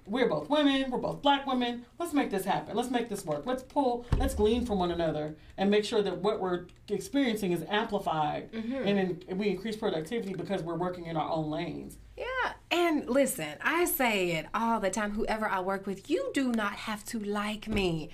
[0.06, 1.84] we're both women, we're both black women.
[1.98, 2.76] Let's make this happen.
[2.76, 3.46] Let's make this work.
[3.46, 7.64] Let's pull, let's glean from one another and make sure that what we're experiencing is
[7.68, 8.74] amplified Mm-hmm.
[8.88, 11.98] and then we increase productivity because we're working in our own lanes.
[12.16, 15.12] Yeah, and listen, I say it all the time.
[15.12, 18.10] Whoever I work with, you do not have to like me.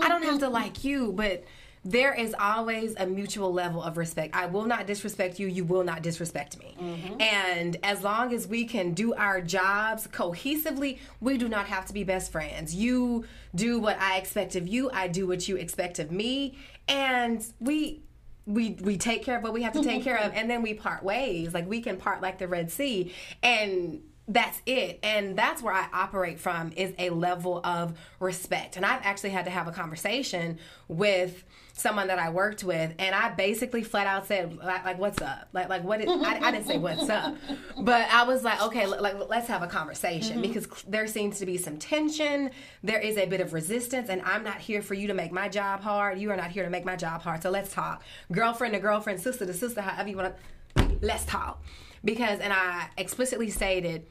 [0.00, 1.44] I don't have to like you, but
[1.84, 4.34] there is always a mutual level of respect.
[4.36, 5.46] I will not disrespect you.
[5.46, 6.76] You will not disrespect me.
[6.78, 7.20] Mm-hmm.
[7.20, 11.94] And as long as we can do our jobs cohesively, we do not have to
[11.94, 12.74] be best friends.
[12.74, 14.90] You do what I expect of you.
[14.92, 18.02] I do what you expect of me, and we
[18.46, 20.38] we we take care of what we have to take care of mm-hmm.
[20.38, 23.12] and then we part ways like we can part like the red sea
[23.42, 28.86] and that's it and that's where i operate from is a level of respect and
[28.86, 31.44] i've actually had to have a conversation with
[31.80, 35.48] someone that i worked with and i basically flat out said like, like what's up
[35.52, 37.34] like like what is, I, I didn't say what's up
[37.80, 40.52] but i was like okay l- like let's have a conversation mm-hmm.
[40.52, 42.50] because there seems to be some tension
[42.82, 45.48] there is a bit of resistance and i'm not here for you to make my
[45.48, 48.74] job hard you are not here to make my job hard so let's talk girlfriend
[48.74, 50.34] to girlfriend sister to sister however you want
[50.76, 51.62] to let's talk
[52.04, 54.06] because and i explicitly stated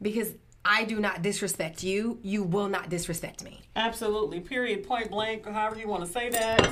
[0.00, 0.32] because
[0.64, 4.40] i do not disrespect you you will not disrespect me Absolutely.
[4.40, 4.86] Period.
[4.86, 5.46] Point blank.
[5.46, 6.70] Or however you want to say that.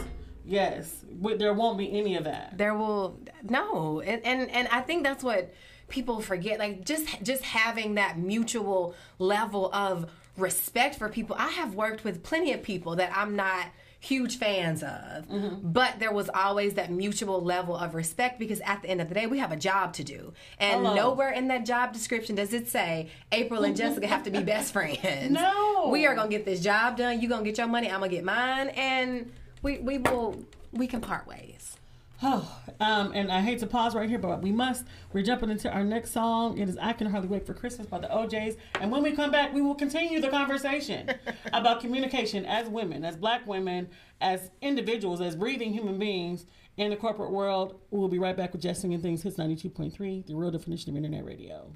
[0.51, 1.05] Yes.
[1.11, 2.59] But there won't be any of that.
[2.59, 4.01] there will no.
[4.01, 5.55] And, and and i think that's what
[5.89, 6.59] people forget.
[6.59, 11.37] Like just just having that mutual level of respect for people.
[11.39, 13.67] I have worked with plenty of people that i'm not
[14.03, 15.57] huge fans of mm-hmm.
[15.63, 19.15] but there was always that mutual level of respect because at the end of the
[19.15, 20.33] day we have a job to do.
[20.59, 20.95] And Hello.
[20.95, 24.73] nowhere in that job description does it say april and jessica have to be best
[24.73, 25.31] friends.
[25.31, 25.91] No.
[25.93, 27.21] we are gonna get this job done.
[27.21, 27.91] You gonna get your money.
[27.91, 28.69] I'm gonna get mine.
[28.71, 29.31] And
[29.63, 31.77] we we will we can part ways
[32.23, 34.85] Oh, um, and I hate to pause right here, but we must.
[35.13, 36.59] We're jumping into our next song.
[36.59, 38.57] It is I Can Hardly Wait for Christmas by the O'Jays.
[38.79, 41.11] And when we come back, we will continue the conversation
[41.55, 43.89] about communication as women, as black women,
[44.21, 46.45] as individuals, as breathing human beings
[46.77, 47.81] in the corporate world.
[47.91, 51.25] We'll be right back with Jesting and Things, Hits 92.3, the real definition of internet
[51.25, 51.73] radio.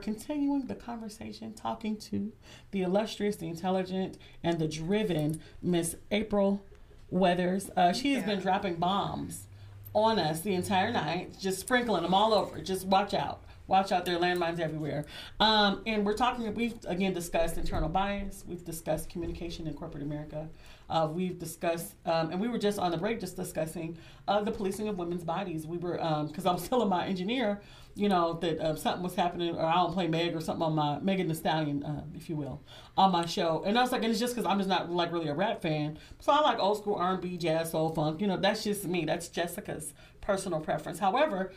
[0.00, 2.32] continuing the conversation talking to
[2.72, 6.64] the illustrious, the intelligent, and the driven Miss April
[7.10, 7.70] Weathers.
[7.76, 9.46] Uh, she has been dropping bombs
[9.94, 12.60] on us the entire night, just sprinkling them all over.
[12.60, 13.42] Just watch out.
[13.66, 15.06] Watch out, there are landmines everywhere.
[15.38, 20.48] Um, and we're talking, we've again discussed internal bias, we've discussed communication in corporate America,
[20.88, 23.96] uh, we've discussed, um, and we were just on the break just discussing
[24.26, 25.68] uh, the policing of women's bodies.
[25.68, 27.60] We were, because I was telling my engineer,
[27.94, 30.74] you know, that uh, something was happening, or I don't play Meg or something on
[30.74, 32.62] my, Megan Thee Stallion, uh, if you will,
[32.96, 33.62] on my show.
[33.66, 35.62] And I was like, and it's just because I'm just not like really a rap
[35.62, 35.98] fan.
[36.20, 38.20] So I like old school R&B, jazz, soul, funk.
[38.20, 39.04] You know, that's just me.
[39.04, 40.98] That's Jessica's personal preference.
[40.98, 41.52] However,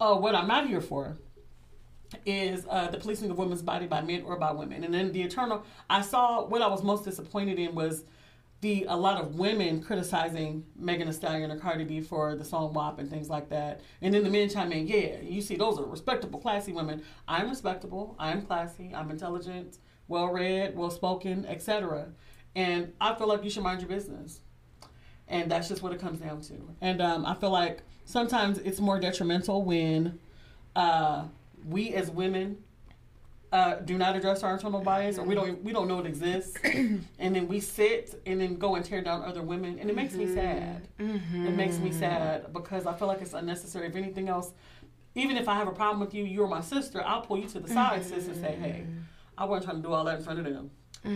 [0.00, 1.18] uh, what I'm not here for
[2.26, 4.84] is uh, the policing of women's body by men or by women.
[4.84, 8.04] And then the eternal, I saw what I was most disappointed in was
[8.62, 12.72] the a lot of women criticizing Megan Thee Stallion or Cardi B for the song
[12.72, 13.80] WAP and things like that.
[14.00, 17.02] And then the men chime in, yeah, you see, those are respectable, classy women.
[17.26, 22.06] I'm respectable, I'm classy, I'm intelligent, well read, well spoken, etc.
[22.54, 24.40] And I feel like you should mind your business.
[25.26, 26.54] And that's just what it comes down to.
[26.80, 30.20] And um, I feel like sometimes it's more detrimental when
[30.76, 31.24] uh,
[31.66, 32.58] we as women
[33.52, 36.56] uh, do not address our internal bias, or we don't we don't know it exists,
[36.64, 40.14] and then we sit and then go and tear down other women, and it makes
[40.14, 40.88] me sad.
[40.98, 43.86] It makes me sad because I feel like it's unnecessary.
[43.88, 44.52] If anything else,
[45.14, 47.02] even if I have a problem with you, you're my sister.
[47.04, 48.86] I'll pull you to the side, sis, and say, "Hey,
[49.36, 50.70] I wasn't trying to do all that in front of them."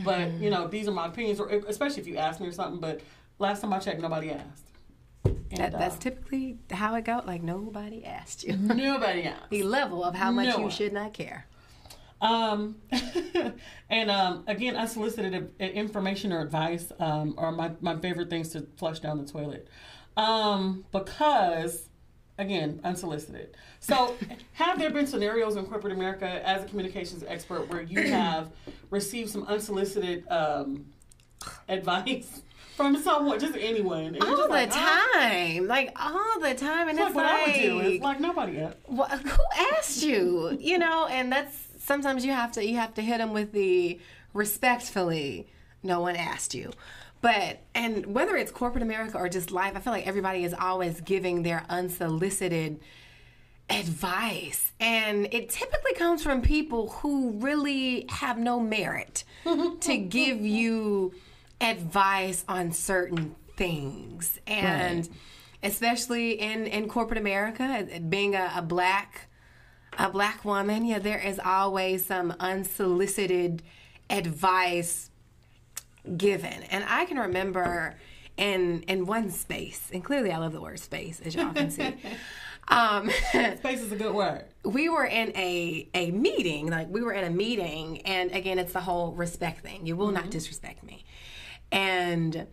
[0.05, 2.81] But you know, these are my opinions, or especially if you ask me or something.
[2.81, 3.01] But
[3.39, 4.65] last time I checked, nobody asked.
[5.25, 7.23] And, That, that's uh, typically how it goes.
[7.25, 8.57] Like nobody asked you.
[8.57, 9.49] nobody asked.
[9.51, 11.47] the level of how much No you should not care.
[12.21, 12.77] Um,
[13.91, 19.01] and um, again, unsolicited information or advice um, are my, my favorite things to flush
[19.01, 19.69] down the toilet.
[20.17, 21.89] Um, because,
[22.39, 23.57] again, unsolicited.
[23.81, 24.17] So,
[24.55, 28.51] have there been scenarios in corporate America as a communications expert where you have
[28.91, 30.87] received some unsolicited um,
[31.69, 32.43] advice
[32.77, 34.17] from someone, just anyone?
[34.23, 37.27] All just the like, "Ah." time, like all the time, and It's like it's what
[37.27, 37.81] I would do.
[37.81, 38.77] It's like, like nobody asked.
[38.89, 39.43] Well, who
[39.75, 40.57] asked you?
[40.59, 43.99] You know, and that's sometimes you have to you have to hit them with the
[44.35, 45.47] respectfully.
[45.83, 46.73] No one asked you.
[47.21, 51.01] But and whether it's corporate America or just life, I feel like everybody is always
[51.01, 52.81] giving their unsolicited
[53.71, 54.73] advice.
[54.79, 59.25] And it typically comes from people who really have no merit
[59.81, 61.15] to give you
[61.61, 64.39] advice on certain things.
[64.47, 65.09] And
[65.63, 69.29] especially in, in corporate America, being a, a black
[69.99, 73.63] a black woman, yeah, there is always some unsolicited
[74.11, 75.11] advice
[76.17, 76.63] given.
[76.71, 77.97] And I can remember
[78.37, 81.95] in in one space, and clearly I love the word space, as y'all can see.
[82.69, 84.45] Um, Space is a good word.
[84.65, 88.73] we were in a a meeting, like we were in a meeting, and again, it's
[88.73, 89.87] the whole respect thing.
[89.87, 91.05] You will not disrespect me,
[91.71, 92.49] and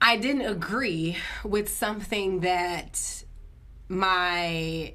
[0.00, 3.22] I didn't agree with something that
[3.88, 4.94] my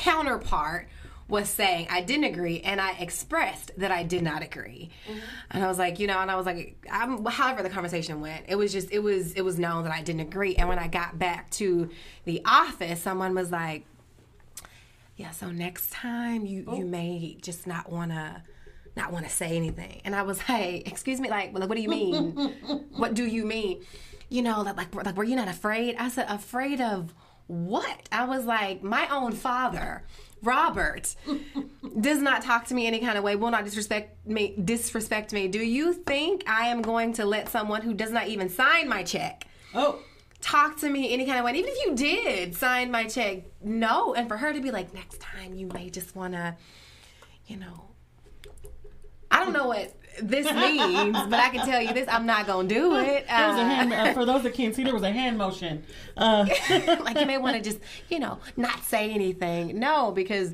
[0.00, 0.88] counterpart
[1.28, 4.90] was saying I didn't agree, and I expressed that I did not agree.
[5.08, 5.18] Mm-hmm.
[5.52, 8.46] And I was like, you know, and I was like, I'm, however the conversation went,
[8.48, 10.56] it was just, it was, it was known that I didn't agree.
[10.56, 11.90] And when I got back to
[12.24, 13.84] the office, someone was like,
[15.16, 16.80] yeah, so next time you you oh.
[16.80, 18.42] may just not want to
[18.96, 20.00] not want to say anything.
[20.04, 22.32] And I was like, excuse me, like, like what do you mean?
[22.96, 23.84] what do you mean?
[24.30, 25.96] You know, like, like, like, were you not afraid?
[25.96, 27.14] I said, afraid of
[27.50, 28.08] what?
[28.12, 30.04] I was like, my own father,
[30.42, 31.14] Robert,
[32.00, 35.48] does not talk to me any kind of way, will not disrespect me, disrespect me.
[35.48, 39.02] Do you think I am going to let someone who does not even sign my
[39.02, 40.00] check Oh,
[40.40, 41.50] talk to me any kind of way.
[41.50, 44.14] And even if you did sign my check, no.
[44.14, 46.56] And for her to be like, next time you may just want to,
[47.46, 47.90] you know,
[49.30, 52.68] I don't know what this means, but I can tell you this: I'm not gonna
[52.68, 53.26] do it.
[53.26, 53.92] there was a Uh, hand.
[53.92, 55.82] Uh, for those that can't see, there was a hand motion.
[56.16, 56.44] Uh,
[57.02, 57.78] like you may want to just
[58.10, 60.52] you know not say anything no because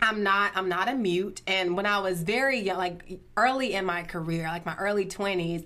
[0.00, 3.84] i'm not i'm not a mute and when i was very young like early in
[3.84, 5.64] my career like my early 20s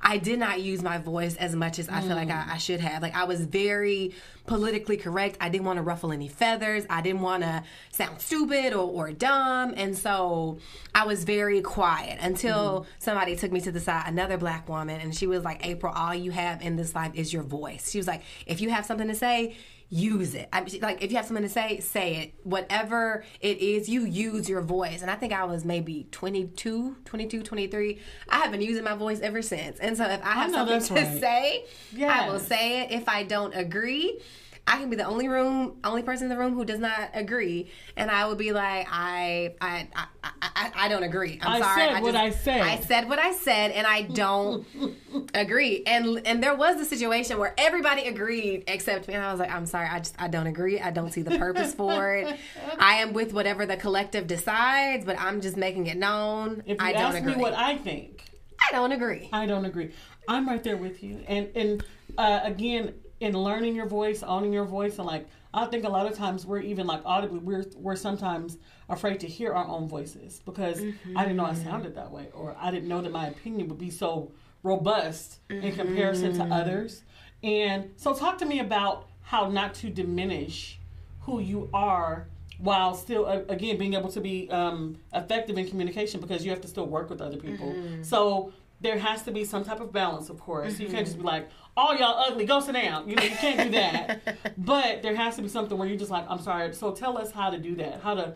[0.00, 2.48] I did not use my voice as much as I feel like I, mm.
[2.54, 3.02] I should have.
[3.02, 4.14] Like I was very
[4.46, 5.36] politically correct.
[5.40, 6.84] I didn't want to ruffle any feathers.
[6.88, 10.58] I didn't want to sound stupid or, or dumb, and so
[10.94, 12.90] I was very quiet until mm-hmm.
[12.98, 16.14] somebody took me to the side, another black woman, and she was like, "April, all
[16.14, 19.08] you have in this life is your voice." She was like, "If you have something
[19.08, 19.56] to say,
[19.88, 20.48] use it.
[20.52, 22.34] I mean, like if you have something to say, say it.
[22.42, 25.02] Whatever it is, you use your voice.
[25.02, 27.98] And I think I was maybe 22, 22, 23.
[28.28, 29.78] I have been using my voice ever since.
[29.78, 31.20] And so if I have know something to right.
[31.20, 31.64] say,
[32.04, 32.92] I will say it.
[32.92, 34.20] If I don't agree,
[34.68, 37.70] I can be the only room, only person in the room who does not agree,
[37.96, 41.38] and I would be like, I, I, I, I, I, I don't agree.
[41.40, 41.80] I'm I sorry.
[41.94, 42.60] said what I said.
[42.62, 44.66] I said what I said, and I don't
[45.34, 45.84] agree.
[45.86, 49.52] And and there was a situation where everybody agreed except me, and I was like,
[49.52, 50.80] I'm sorry, I just I don't agree.
[50.80, 52.36] I don't see the purpose for it.
[52.78, 56.62] I am with whatever the collective decides, but I'm just making it known.
[56.66, 57.36] if you I don't ask agree.
[57.36, 58.24] me what I think,
[58.60, 59.28] I don't agree.
[59.32, 59.92] I don't agree.
[60.28, 61.20] I'm right there with you.
[61.28, 61.84] And and
[62.18, 66.06] uh, again, in learning your voice, owning your voice, and like I think a lot
[66.10, 68.58] of times we're even like audibly we're we're sometimes
[68.88, 70.80] afraid to hear our own voices because
[71.16, 73.78] I didn't know I sounded that way, or I didn't know that my opinion would
[73.78, 77.02] be so robust in comparison to others.
[77.42, 80.78] And so, talk to me about how not to diminish
[81.20, 86.20] who you are while still uh, again being able to be um, effective in communication
[86.20, 87.74] because you have to still work with other people.
[88.02, 91.20] So there has to be some type of balance of course you can't just be
[91.20, 91.28] mm-hmm.
[91.28, 95.14] like all y'all ugly go sit down you know you can't do that but there
[95.14, 97.58] has to be something where you're just like i'm sorry so tell us how to
[97.58, 98.34] do that how to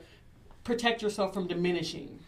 [0.65, 2.19] protect yourself from diminishing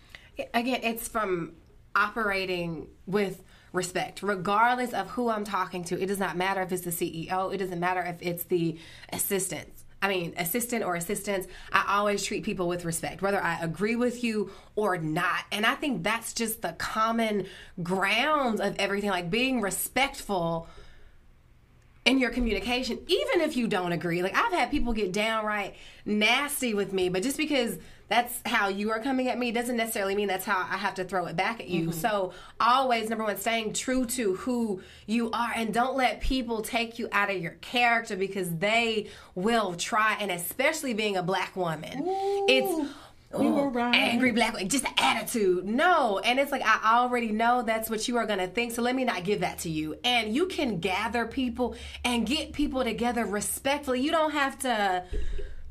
[0.54, 1.52] Again, it's from
[1.94, 3.42] operating with
[3.72, 6.00] respect, regardless of who I'm talking to.
[6.00, 7.52] It does not matter if it's the CEO.
[7.52, 8.78] It doesn't matter if it's the
[9.12, 9.68] assistant.
[10.02, 14.24] I mean, assistant or assistants, I always treat people with respect, whether I agree with
[14.24, 15.44] you or not.
[15.52, 17.46] And I think that's just the common
[17.82, 20.66] grounds of everything, like being respectful
[22.04, 24.22] in your communication, even if you don't agree.
[24.22, 27.78] Like I've had people get downright nasty with me, but just because
[28.12, 31.04] that's how you are coming at me doesn't necessarily mean that's how I have to
[31.04, 31.88] throw it back at you.
[31.88, 31.98] Mm-hmm.
[31.98, 36.98] So always number one, staying true to who you are and don't let people take
[36.98, 42.04] you out of your character because they will try and especially being a black woman.
[42.48, 42.90] It's
[43.32, 43.94] We were right.
[43.94, 48.18] angry black just the attitude no and it's like i already know that's what you
[48.18, 50.80] are going to think so let me not give that to you and you can
[50.80, 55.02] gather people and get people together respectfully you don't have to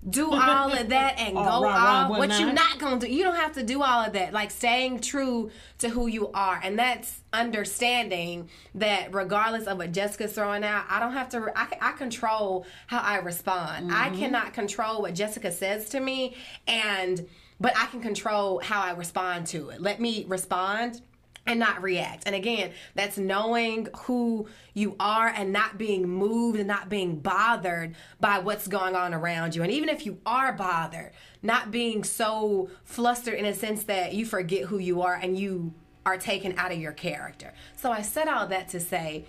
[0.10, 2.56] do all of that and All go rah, rah, all one what you night.
[2.56, 3.08] not gonna do.
[3.08, 4.34] You don't have to do all of that.
[4.34, 6.60] Like staying true to who you are.
[6.64, 11.68] And that's understanding that regardless of what jessica's throwing out i don't have to i,
[11.82, 13.92] I control how i respond.
[13.92, 14.20] I Mm-hmm.
[14.20, 16.36] cannot control what jessica says to me
[16.68, 17.28] and
[17.60, 19.82] but i can control how i respond to it.
[19.82, 21.02] Let me respond
[21.46, 22.24] and not react.
[22.26, 27.96] And again, that's knowing who you are and not being moved and not being bothered
[28.20, 29.64] by what's going on around you.
[29.64, 31.12] And even if you are bothered,
[31.42, 35.74] not being so flustered in a sense that you forget who you are and you
[36.06, 37.54] are taken out of your character.
[37.76, 39.26] So I said all that to say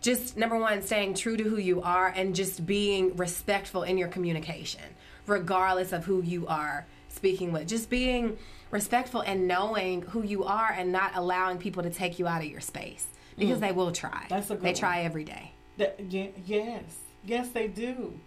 [0.00, 4.08] just number one, staying true to who you are and just being respectful in your
[4.08, 4.82] communication,
[5.26, 7.66] regardless of who you are speaking with.
[7.66, 8.38] Just being
[8.70, 12.48] respectful and knowing who you are and not allowing people to take you out of
[12.48, 13.06] your space
[13.38, 14.24] because they will try.
[14.24, 14.28] Mm.
[14.28, 14.74] That's a good they one.
[14.74, 15.52] try every day.
[15.78, 16.82] That, ye- yes,
[17.24, 18.18] yes, they do,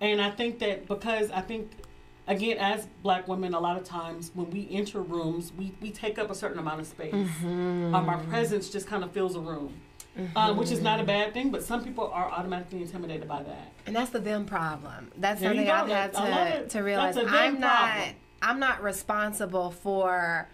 [0.00, 1.70] and I think that because I think,
[2.26, 6.18] again, as Black women, a lot of times when we enter rooms, we we take
[6.18, 7.12] up a certain amount of space.
[7.12, 7.94] Mm-hmm.
[7.94, 9.74] Um, our presence just kind of fills a room,
[10.34, 11.50] uh, which is not a bad thing.
[11.50, 13.72] But some people are automatically intimidated by that.
[13.86, 15.12] And that's the them problem.
[15.18, 15.70] That's There something.
[15.70, 17.16] I've had to, to realize.
[17.16, 18.14] That's a them I'm not problem.
[18.44, 20.46] I'm not responsible for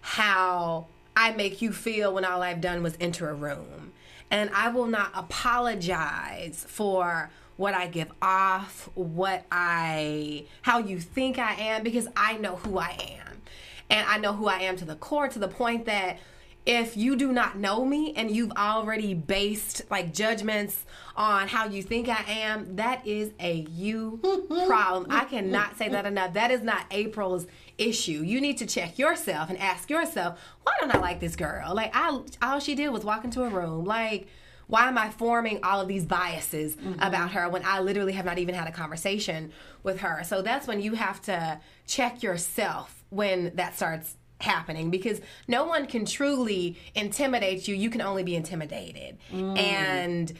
[0.00, 3.92] how I make you feel when all I've done was enter a room.
[4.30, 11.38] And I will not apologize for what I give off, what I how you think
[11.38, 13.42] I am because I know who I am.
[13.90, 16.18] And I know who I am to the core to the point that
[16.66, 20.84] if you do not know me and you've already based like judgments
[21.14, 24.18] on how you think I am, that is a you
[24.66, 25.06] problem.
[25.10, 26.32] I cannot say that enough.
[26.32, 27.46] That is not April's
[27.76, 28.22] issue.
[28.22, 31.74] You need to check yourself and ask yourself, why don't I like this girl?
[31.74, 33.84] Like I all she did was walk into a room.
[33.84, 34.28] Like
[34.66, 37.00] why am I forming all of these biases mm-hmm.
[37.00, 39.52] about her when I literally have not even had a conversation
[39.82, 40.22] with her?
[40.24, 45.86] So that's when you have to check yourself when that starts happening because no one
[45.86, 47.74] can truly intimidate you.
[47.74, 49.18] You can only be intimidated.
[49.32, 50.32] And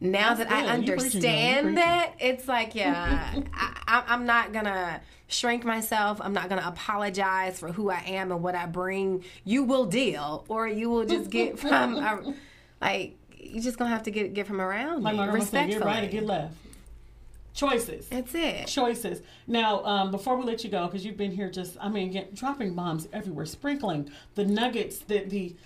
[0.00, 0.88] now that I good.
[0.88, 1.30] You preaching, girl.
[1.30, 6.20] You understand that, it's like, yeah, I, I, I'm not gonna shrink myself.
[6.22, 9.24] I'm not gonna apologize for who I am and what I bring.
[9.44, 12.32] You will deal, or you will just get from, uh,
[12.80, 15.78] like, you're just gonna have to get get from around Like me my grandma respectfully.
[15.78, 16.54] get right or get left.
[17.54, 18.08] Choices.
[18.08, 18.66] That's it.
[18.66, 19.22] choices.
[19.46, 22.26] Now, um, before we let you go, because you've been here just, I mean, again,
[22.34, 25.56] dropping bombs everywhere, sprinkling the nuggets, the, the,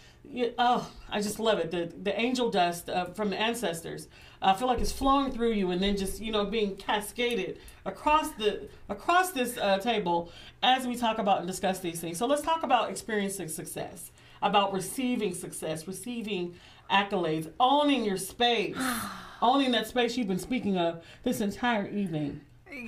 [0.58, 1.70] oh, I just love it.
[1.70, 4.08] The, the angel dust uh, from the ancestors.
[4.42, 8.32] I feel like it's flowing through you and then just, you know, being cascaded across
[8.32, 10.30] the, across this uh, table
[10.62, 12.18] as we talk about and discuss these things.
[12.18, 14.12] So let's talk about experiencing success,
[14.42, 16.54] about receiving success, receiving
[16.90, 18.76] accolades, owning your space,
[19.42, 22.40] owning that space you've been speaking of this entire evening.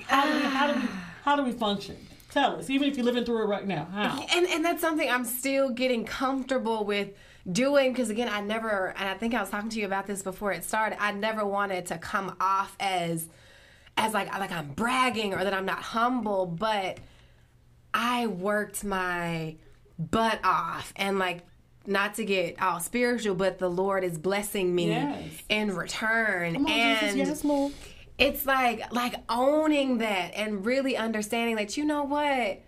[0.07, 0.87] How do we how do we
[1.23, 1.97] how do we function?
[2.31, 3.85] Tell us, even if you're living through it right now.
[3.91, 4.25] How?
[4.33, 7.09] and and that's something I'm still getting comfortable with
[7.51, 10.21] doing because again I never and I think I was talking to you about this
[10.21, 13.27] before it started I never wanted to come off as
[13.97, 16.99] as like like I'm bragging or that I'm not humble but
[17.93, 19.55] I worked my
[19.97, 21.43] butt off and like
[21.87, 25.23] not to get all spiritual but the Lord is blessing me Yes.
[25.49, 26.55] in return.
[26.55, 27.71] On, and Jesus, yes,
[28.17, 32.61] it's like like owning that and really understanding that you know what?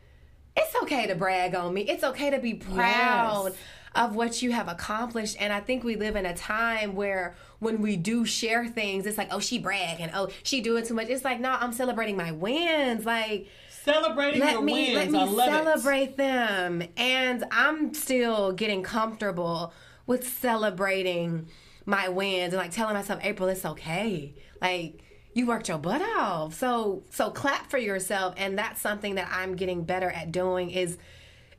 [0.56, 1.82] It's okay to brag on me.
[1.82, 3.56] It's okay to be proud Yes.
[3.96, 5.38] of what you have accomplished.
[5.40, 9.18] And i think we live in a time where when we do share things it's
[9.18, 10.10] like oh she bragging.
[10.14, 11.10] Oh she doing too much.
[11.10, 13.06] It's like no i'm celebrating my wins.
[13.06, 13.48] Like
[13.84, 14.96] Celebrating your let me wins.
[14.96, 16.84] let me I love celebrate them.
[16.98, 19.74] And i'm still getting comfortable
[20.06, 21.48] with celebrating
[21.86, 24.34] my wins and like telling myself april it's okay.
[24.62, 25.02] Like
[25.34, 26.54] you worked your butt off.
[26.54, 28.36] So so clap for yourself.
[28.38, 30.98] And that's something that i'm getting better at doing is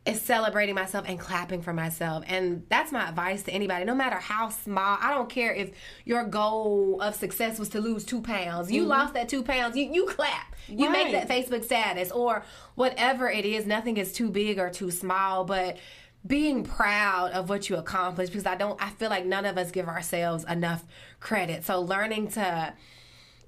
[0.07, 2.25] is celebrating myself and clapping for myself.
[2.27, 4.99] And that's my advice to anybody, no matter how small.
[5.01, 5.71] I don't care if
[6.05, 8.71] your goal of success was to lose two pounds.
[8.71, 8.91] You mm-hmm.
[8.91, 10.55] lost that two pounds, you, you clap.
[10.69, 12.45] You make that Facebook status or
[12.75, 13.67] whatever it is.
[13.67, 15.79] Nothing is too big or too small, but
[16.27, 19.71] being proud of what you accomplished because I don't I feel like none of us
[19.71, 20.85] give ourselves enough
[21.21, 21.65] credit.
[21.65, 22.73] So learning to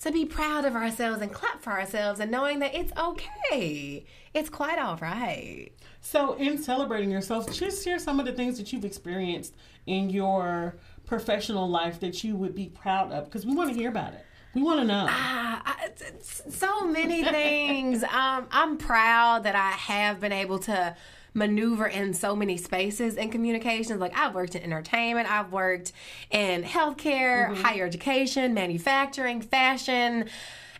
[0.00, 4.04] to be proud of ourselves and clap for ourselves and knowing that it's okay.
[4.34, 5.70] It's quite all right.
[6.08, 9.54] So, in celebrating yourself, just share some of the things that you've experienced
[9.86, 13.88] in your professional life that you would be proud of, because we want to hear
[13.88, 14.24] about it.
[14.54, 15.06] We want to know.
[15.10, 18.04] Ah, I- it's- it's so many things.
[18.14, 20.94] um, I'm proud that I have been able to
[21.34, 24.00] maneuver in so many spaces in communications.
[24.00, 25.90] Like I've worked in entertainment, I've worked
[26.30, 30.26] in healthcare, higher education, manufacturing, fashion.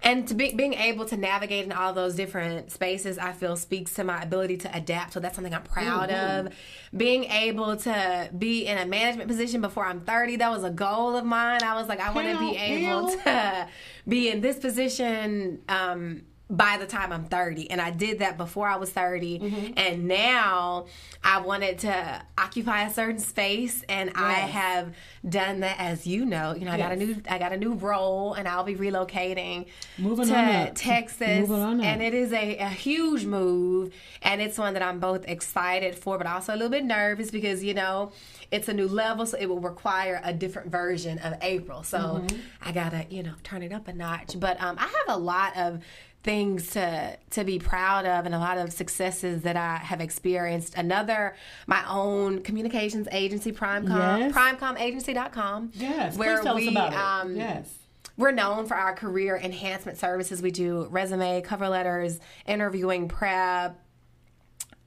[0.07, 3.93] And to be, being able to navigate in all those different spaces, I feel speaks
[3.95, 5.13] to my ability to adapt.
[5.13, 6.53] So that's something I'm proud of.
[6.97, 11.17] Being able to be in a management position before I'm 30, that was a goal
[11.17, 11.65] of mine.
[11.65, 13.69] I was like, I want to be Hell, able to
[14.07, 17.71] be in this position um, by the time I'm 30.
[17.71, 19.75] And I did that before I was 30.
[19.77, 20.87] And now
[21.25, 24.95] I wanted to occupy a certain space and I have
[25.29, 26.55] done that as you know.
[26.55, 29.67] You know, I got a new I got a new role and I'll be relocating
[29.99, 30.73] Moving to.
[30.75, 31.49] Texas.
[31.49, 31.81] Moving on.
[31.81, 33.93] And it is a, a huge move
[34.23, 37.65] and it's one that I'm both excited for but also a little bit nervous because,
[37.65, 38.13] you know,
[38.53, 41.83] it's a new level, so it will require a different version of April.
[41.83, 42.37] So Mm-hmm.
[42.63, 44.39] I gotta, you know, turn it up a notch.
[44.39, 45.81] But um, I have a lot of
[46.27, 50.75] things to to be proud of and a lot of successes that I have experienced.
[50.77, 51.37] Another
[51.69, 54.33] my own communications agency Primecomm Yes.
[54.35, 56.99] primecommagency.com Yes, where please tell we us about it.
[56.99, 57.73] um yes.
[58.17, 60.43] we're known for our career enhancement services.
[60.43, 63.79] We do resume, cover letters, interviewing prep,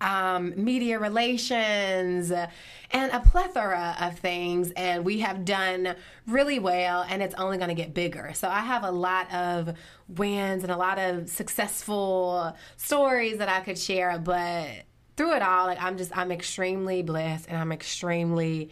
[0.02, 4.72] um, media relations, and a plethora of things.
[4.72, 5.96] And we have done
[6.28, 8.32] really well, and it's only going to get bigger.
[8.34, 9.76] So I have a lot of
[10.08, 14.68] wins and a lot of successful stories that I could share, but
[15.18, 18.70] through it all, like I'm just I'm extremely blessed and I'm extremely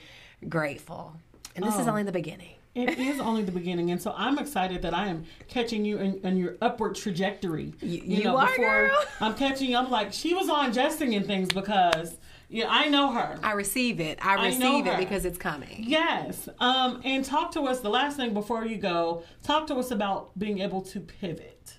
[0.47, 1.13] grateful.
[1.55, 1.89] And this is Oh.
[1.89, 2.53] only the beginning.
[2.77, 6.19] It is only the beginning, and so I'm excited that I am catching you in,
[6.23, 7.73] in your upward trajectory.
[7.81, 8.95] You, you are, girl.
[9.19, 9.77] I'm catching you.
[9.77, 12.17] I'm like, she was on jesting and things because
[12.49, 13.37] yeah, I know her.
[13.43, 14.19] I receive it.
[14.21, 15.83] I I receive it because it's coming.
[15.87, 16.47] Yes.
[16.59, 17.81] Um, and talk to us.
[17.81, 21.77] The last thing before you go, talk to us about being able to pivot.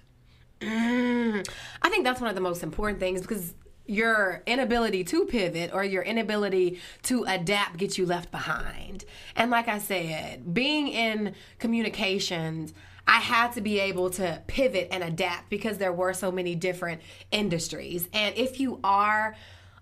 [0.61, 1.49] Mm,
[1.83, 3.55] I think that's one of the most important things because
[3.89, 9.05] your inability to pivot or your inability to adapt gets you left behind.
[9.35, 12.75] And like I said, being in communications,
[13.07, 17.01] I had to be able to pivot and adapt because there were so many different
[17.33, 18.07] industries.
[18.13, 19.35] And if you are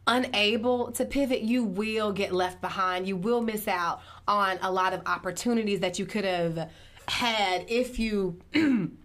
[0.07, 3.09] unable to pivot, you will get left behind.
[3.09, 6.71] You will miss out on a lot of opportunities that you could have
[7.09, 8.41] had if you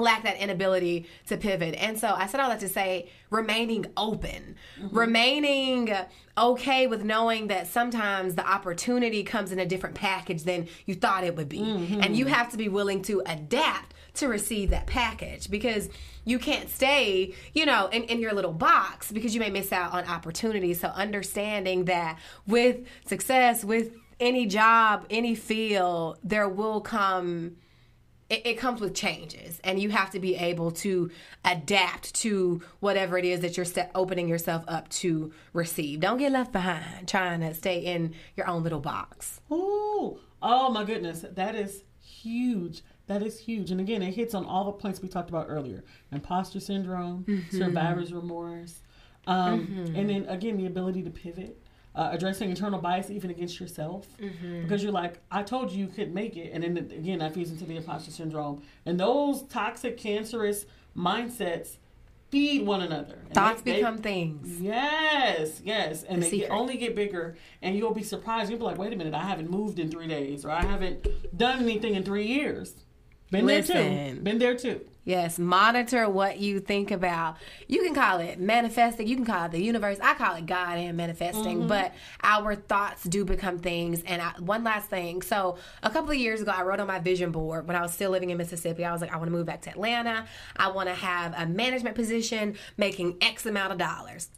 [0.00, 1.74] lack that inability to pivot.
[1.76, 4.96] And so I said all that to say remaining open, mm-hmm.
[4.96, 5.94] remaining
[6.36, 11.24] okay with knowing that sometimes the opportunity comes in a different package than you thought
[11.24, 11.60] it would be.
[11.60, 12.00] Mm-hmm.
[12.02, 15.88] And you have to be willing to adapt to receive that package because
[16.24, 19.92] you can't stay, you know, in, in your little box because you may miss out
[19.92, 20.80] on opportunities.
[20.80, 27.56] So understanding that with success, with any job, any field, there will come
[28.30, 31.10] it, it comes with changes and you have to be able to
[31.44, 36.00] adapt to whatever it is that you're opening yourself up to receive.
[36.00, 39.40] Don't get left behind trying to stay in your own little box.
[39.52, 42.82] Ooh, oh my goodness, that is huge.
[43.08, 43.72] That is huge.
[43.72, 48.12] And again, it hits on all the points we talked about earlier: imposter syndrome, survivor's
[48.12, 48.82] remorse,
[49.26, 51.60] um, and then again the ability to pivot.
[52.00, 54.06] Uh, addressing internal bias even against yourself.
[54.62, 56.50] Because you're like i told you you couldn't make it.
[56.54, 58.62] And then again that feeds into the imposter syndrome.
[58.86, 60.64] And those toxic cancerous
[60.96, 61.76] mindsets
[62.30, 63.18] feed one another.
[63.26, 64.62] And thoughts they- they- become things.
[64.62, 68.48] Yes, yes, and The they get, only get bigger, and you'll be surprised.
[68.48, 71.06] You'll be like, "Wait a minute, I haven't moved in three days, or I haven't
[71.36, 72.76] done anything in three years."
[73.30, 74.20] Been there too.
[74.22, 74.80] Been there too.
[75.10, 77.36] Yes monitor what you think about.
[77.66, 79.06] You can call it manifesting.
[79.08, 79.98] You can call it the universe.
[80.00, 81.68] I call it god and manifesting mm-hmm.
[81.68, 81.92] but
[82.22, 84.02] our thoughts do become things.
[84.02, 85.22] And I, one last thing.
[85.22, 87.92] So a couple of years ago i wrote on my vision board when i was
[87.92, 88.84] still living in mississippi.
[88.84, 90.26] I was like i want to move back to atlanta.
[90.56, 94.28] I want to have a management position making x amount of dollars.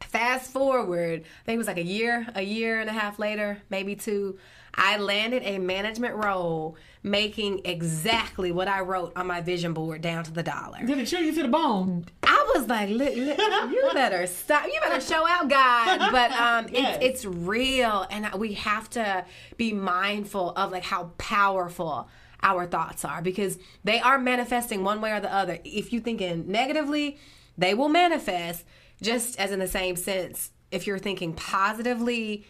[0.00, 3.62] Fast forward i think it was like a year a year and a half later
[3.68, 4.38] maybe two
[4.76, 10.24] i landed a management role making exactly what i wrote on my vision board down
[10.24, 12.04] to the dollar Did it chill you to the bone?
[12.22, 14.66] I was like, li- li- you better stop.
[14.66, 16.10] You better show out, God.
[16.12, 16.98] But um, Yes.
[17.00, 19.24] it's it's real, and we have to
[19.56, 22.08] be mindful of like how powerful
[22.42, 25.58] our thoughts are because they are manifesting one way or the other.
[25.64, 27.18] If you're thinking negatively,
[27.56, 28.64] they will manifest.
[29.02, 32.46] Just as in the same sense, if you're thinking positively,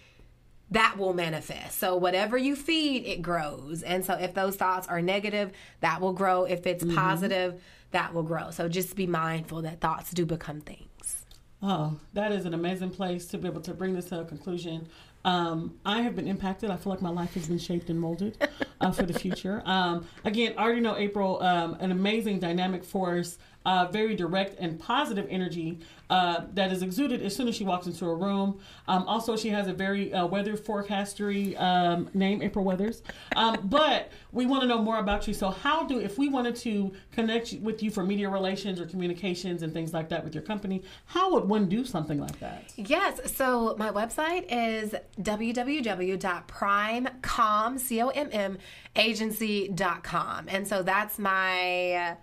[0.70, 1.78] that will manifest.
[1.78, 3.82] So whatever you feed, it grows.
[3.82, 6.44] And so if those thoughts are negative, that will grow.
[6.44, 8.50] If it's positive, that will grow.
[8.50, 11.24] So just be mindful that thoughts do become things.
[11.62, 14.86] Oh, that is an amazing place to be able to bring this to a conclusion.
[15.24, 16.70] Um, I have been impacted.
[16.70, 18.36] I feel like my life has been shaped and molded
[18.80, 19.62] uh, for the future.
[19.64, 24.78] Um, again, I already know April, um, an amazing dynamic force, uh, very direct and
[24.78, 25.78] positive energy
[26.10, 28.60] uh, that is exuded as soon as she walks into a room.
[28.88, 33.02] Um, also, she has a very uh, weather forecastery um, name, April Weathers.
[33.36, 35.34] Um, but we want to know more about you.
[35.34, 39.62] So, how do, if we wanted to connect with you for media relations or communications
[39.62, 42.72] and things like that with your company, how would one do something like that?
[42.76, 43.32] Yes.
[43.32, 48.58] So my website is www.primecomm, C-O-M-M,
[48.96, 50.48] agency.com.
[50.48, 52.16] And so that's my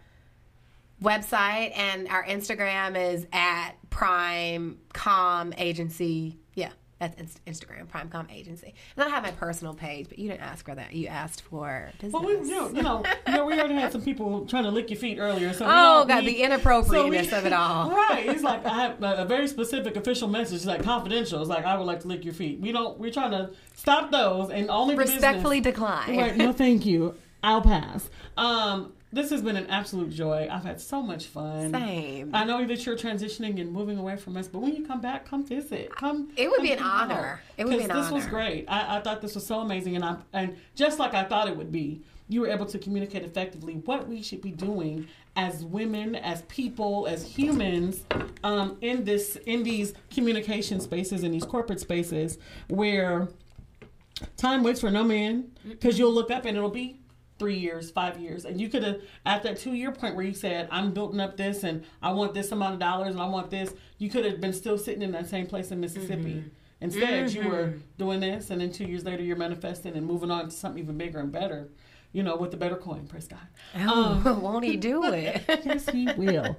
[1.03, 6.37] website and our Instagram is at primecomm agency.
[6.55, 6.71] Yeah.
[6.99, 8.75] That's Inst- Instagram, Primecomm Agency.
[8.95, 10.93] And I have my personal page, but you didn't ask for that.
[10.93, 12.13] You asked for business.
[12.13, 14.69] Well, we, you know, you know, you know, we already had some people trying to
[14.69, 15.51] lick your feet earlier.
[15.51, 17.89] So Oh, God, need- the inappropriateness so we- of it all.
[18.11, 18.27] Right.
[18.27, 21.39] It's like I have a, very specific official message, it's like confidential.
[21.41, 22.59] It's like I would like to lick your feet.
[22.59, 22.99] We don't.
[22.99, 26.15] We're trying to stop those and only Respectfully decline.
[26.17, 26.37] Right.
[26.37, 27.15] No, thank you.
[27.41, 28.07] I'll pass.
[28.37, 30.47] Um, this has been an absolute joy.
[30.49, 31.71] I've had so much fun.
[31.73, 32.31] Same.
[32.33, 35.25] I know that you're transitioning and moving away from us, but when you come back,
[35.25, 35.93] come visit.
[35.95, 36.29] Come.
[36.37, 37.11] It would come be an hang out.
[37.11, 37.41] honor.
[37.57, 38.01] It would be an honor.
[38.01, 38.65] this was great.
[38.67, 41.57] I, I thought this was so amazing, and I and just like I thought it
[41.57, 46.15] would be, you were able to communicate effectively what we should be doing as women,
[46.15, 48.05] as people, as humans,
[48.43, 52.37] um, in this in these communication spaces, in these corporate spaces
[52.69, 53.27] where
[54.37, 57.00] time waits for no man because you'll look up and it'll be
[57.41, 58.45] three years five years.
[58.45, 61.37] And you could have at that two year point where you said i'm building up
[61.37, 64.39] this and i want this amount of dollars and i want this you could have
[64.39, 66.35] been still sitting in that same place in mississippi.
[66.35, 66.49] Mm-hmm.
[66.81, 67.49] Instead you mm-hmm.
[67.49, 70.83] were doing this and then two years later you're manifesting and moving on to something
[70.83, 71.69] even bigger and better
[72.11, 73.39] you know with the better coin praise god.
[73.75, 75.41] Oh, um, won't he do it?
[75.65, 76.55] yes, he will.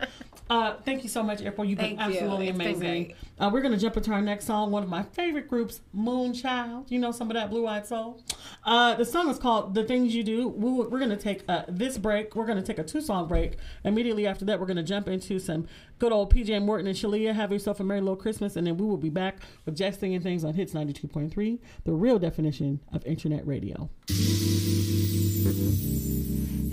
[0.53, 1.67] Uh, thank you so much, April.
[1.67, 2.21] You've been Thank you.
[2.21, 3.15] absolutely It's been amazing.
[3.39, 6.91] Uh, we're going to jump into our next song, one of my favorite groups, Moonchild.
[6.91, 8.23] You know some of that Blue Eyed Soul.
[8.63, 10.49] Uh, the song is called The Things You Do.
[10.49, 12.37] We, we're going to take uh, this break.
[12.37, 13.57] We're going to take a two song break.
[13.83, 15.67] Immediately after that, we're going to jump into some
[15.99, 17.33] good old PJ Morton and Shalia.
[17.33, 18.57] Have yourself a Merry Little Christmas.
[18.57, 22.19] And then we will be back with Jesting and Things on Hits 92.3, the real
[22.19, 23.89] definition of internet radio.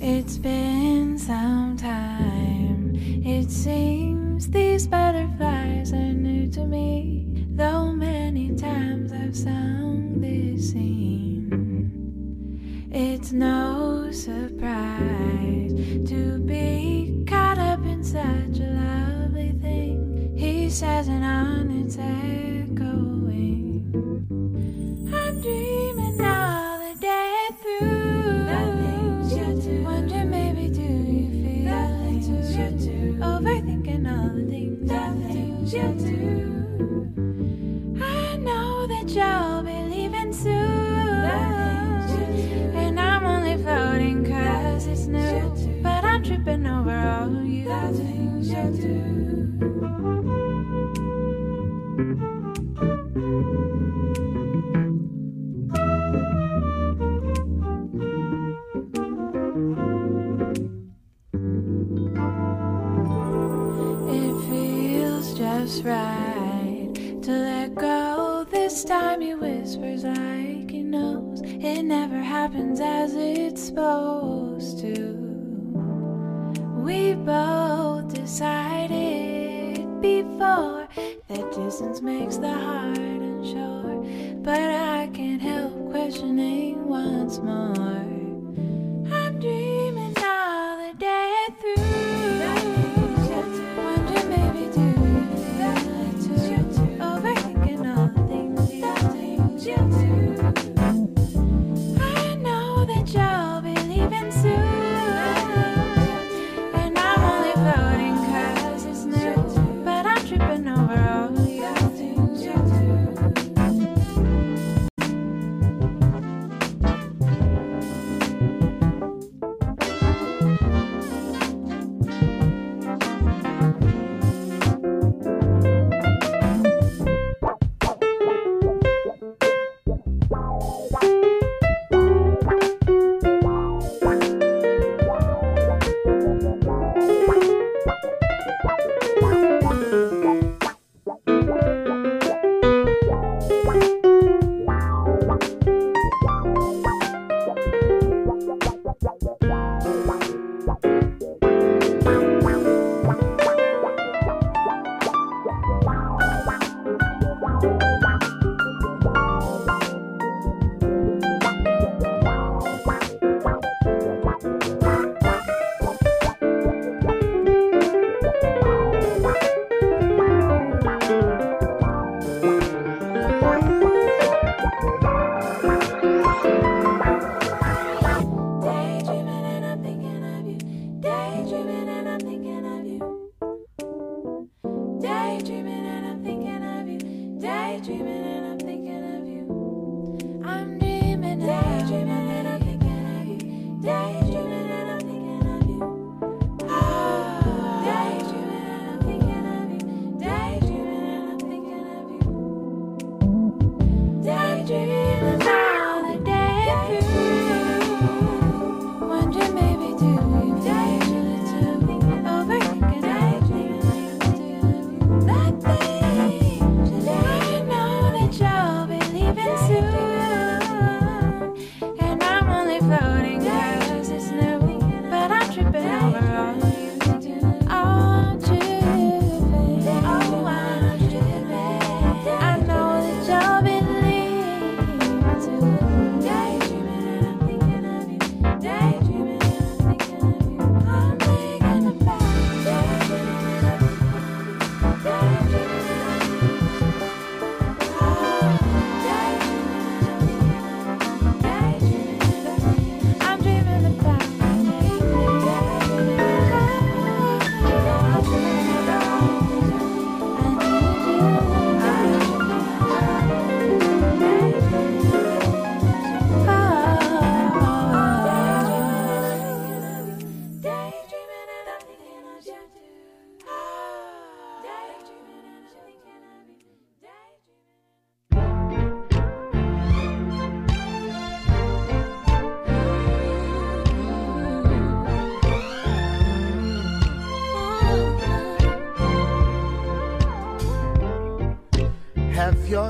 [0.01, 2.58] It's been some time.
[3.21, 7.27] It seems these butterflies are new to me.
[7.51, 11.29] Though many times I've sung this scene.
[12.91, 15.73] It's no surprise
[16.09, 20.33] to be caught up in such a lovely thing.
[20.37, 23.83] He says, and on it's echoing.
[25.13, 28.18] I'm dreaming all the day through.
[32.59, 34.43] Overthinking all the
[35.33, 37.13] things you do.
[38.03, 40.55] I know that you'll be leaving soon.
[42.75, 45.81] And I'm only floating cause it's new.
[45.81, 49.38] But I'm tripping over all you things you do.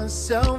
[0.09, 0.58] Yourself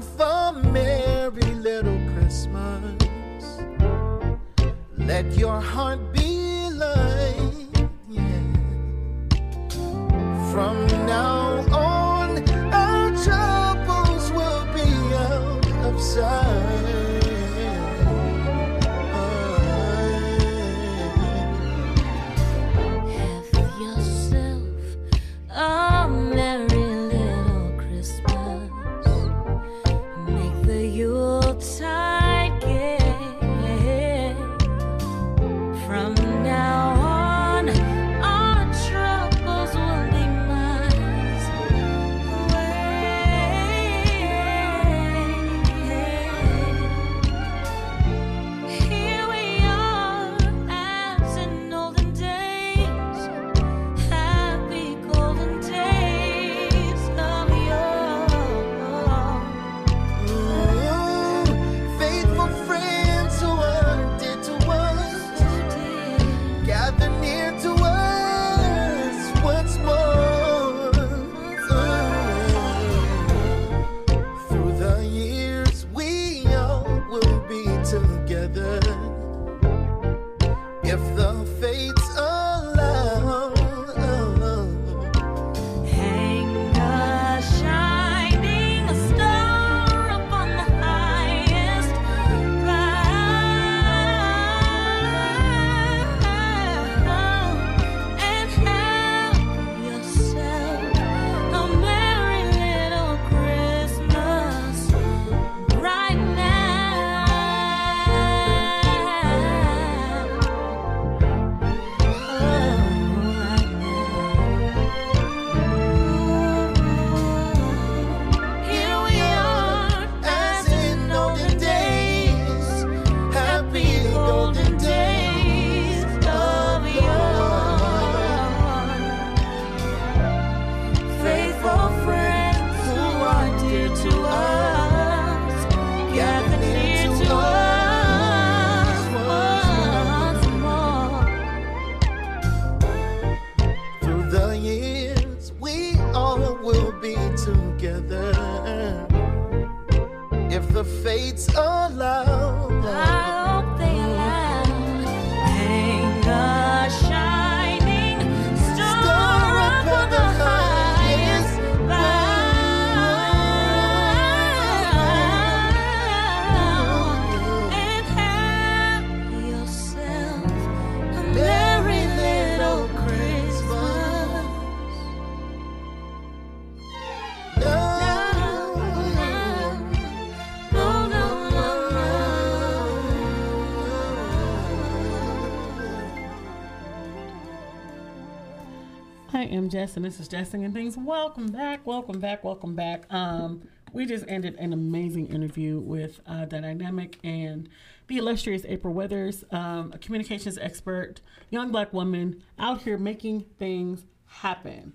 [189.61, 190.97] am Jess, and this is Jesting and Things.
[190.97, 193.05] Welcome back, welcome back, welcome back.
[193.13, 197.69] Um, we just ended an amazing interview with uh, the dynamic and
[198.07, 204.07] the illustrious April Weathers, um, a communications expert, young black woman out here making things
[204.25, 204.95] happen.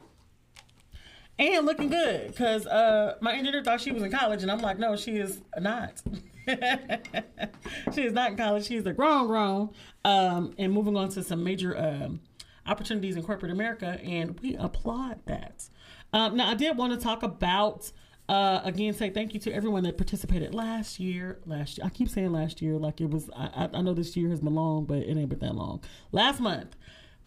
[1.37, 4.79] And looking good, because uh, my engineer thought she was in college, and I'm like,
[4.79, 6.01] no, she is not.
[7.93, 8.65] she is not in college.
[8.65, 9.69] She is a grown, grown.
[10.03, 12.21] Um, and moving on to some major um,
[12.67, 15.67] opportunities in corporate America, and we applaud that.
[16.13, 17.91] Um, now, I did want to talk about
[18.27, 18.93] uh, again.
[18.93, 21.39] Say thank you to everyone that participated last year.
[21.45, 23.29] Last year, I keep saying last year like it was.
[23.35, 25.81] I, I know this year has been long, but it ain't been that long.
[26.11, 26.75] Last month,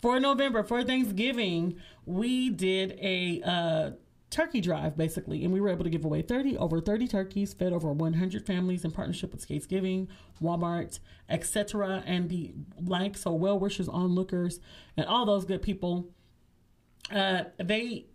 [0.01, 1.77] for November, for Thanksgiving,
[2.07, 3.91] we did a uh,
[4.31, 7.73] turkey drive basically, and we were able to give away 30 over 30 turkeys, fed
[7.73, 10.09] over 100 families in partnership with Skates Giving,
[10.43, 10.99] Walmart,
[11.29, 13.17] etc., and the like.
[13.17, 14.61] So well wishers, onlookers,
[14.97, 16.09] and all those good people.
[17.11, 18.07] Uh, they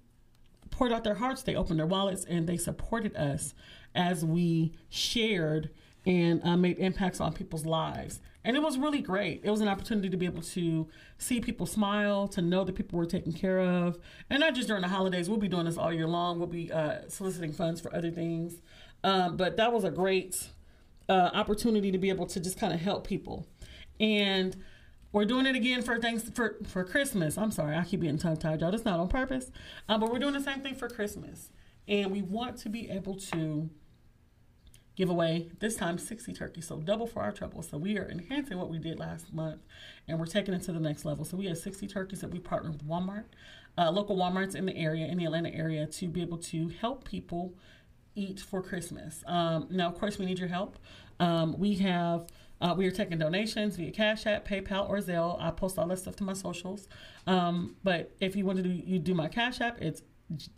[0.70, 3.54] poured out their hearts, they opened their wallets, and they supported us
[3.96, 5.70] as we shared
[6.06, 8.20] and uh, made impacts on people's lives.
[8.46, 9.42] And it was really great.
[9.44, 10.88] It was an opportunity to be able to
[11.18, 13.98] see people smile, to know that people were taken care of.
[14.30, 16.40] And not just during the holidays, we'll be doing this all year long.
[16.40, 18.56] We'll be uh, soliciting funds for other things.
[19.04, 20.50] Um, but that was a great
[21.08, 23.48] uh, opportunity to be able to just kind of help people.
[24.00, 24.56] And
[25.14, 27.38] we're doing it again for thanks for for Christmas.
[27.38, 28.72] I'm sorry, I keep getting tongue tied, y'all.
[28.72, 29.52] That's not on purpose.
[29.88, 31.50] Um, but we're doing the same thing for Christmas,
[31.88, 33.70] and we want to be able to
[34.96, 37.62] give away this time 60 turkeys, so double for our trouble.
[37.62, 39.62] So we are enhancing what we did last month,
[40.08, 41.26] and we're taking it to the next level.
[41.26, 43.26] So we have 60 turkeys that we partnered with Walmart,
[43.78, 47.06] uh, local WalMarts in the area, in the Atlanta area, to be able to help
[47.06, 47.54] people
[48.16, 49.24] eat for Christmas.
[49.26, 50.78] Um, now, of course, we need your help.
[51.20, 52.28] Um, we have
[52.62, 55.38] uh, we are taking donations via Cash App, PayPal, or Zelle.
[55.42, 56.88] I post all that stuff to my socials.
[57.28, 60.02] Um, but if you want to do you do my Cash App, it's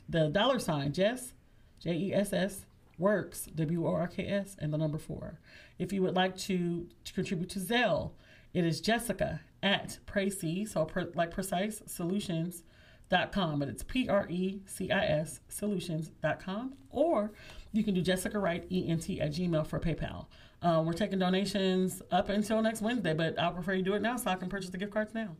[0.08, 1.34] the dollar sign Jess
[1.80, 2.66] J E S S
[2.98, 5.40] works W O R K S and the number four.
[5.78, 8.12] If you would like to, to contribute to Zelle,
[8.54, 12.64] it is Jessica at Precis, so per, like precise solutions
[13.10, 16.74] dot com, but it's P R E C I S solutions.com.
[16.90, 17.32] Or
[17.74, 20.28] you can do Jessica Wright ENT at Gmail for PayPal.
[20.62, 24.16] Um, we're taking donations up until next Wednesday, but I prefer you do it now
[24.16, 25.36] so I can purchase the gift cards now.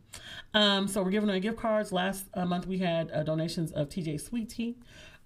[0.54, 1.90] Um, so we're giving away gift cards.
[1.90, 4.76] Last uh, month we had uh, donations of TJ Sweet Tea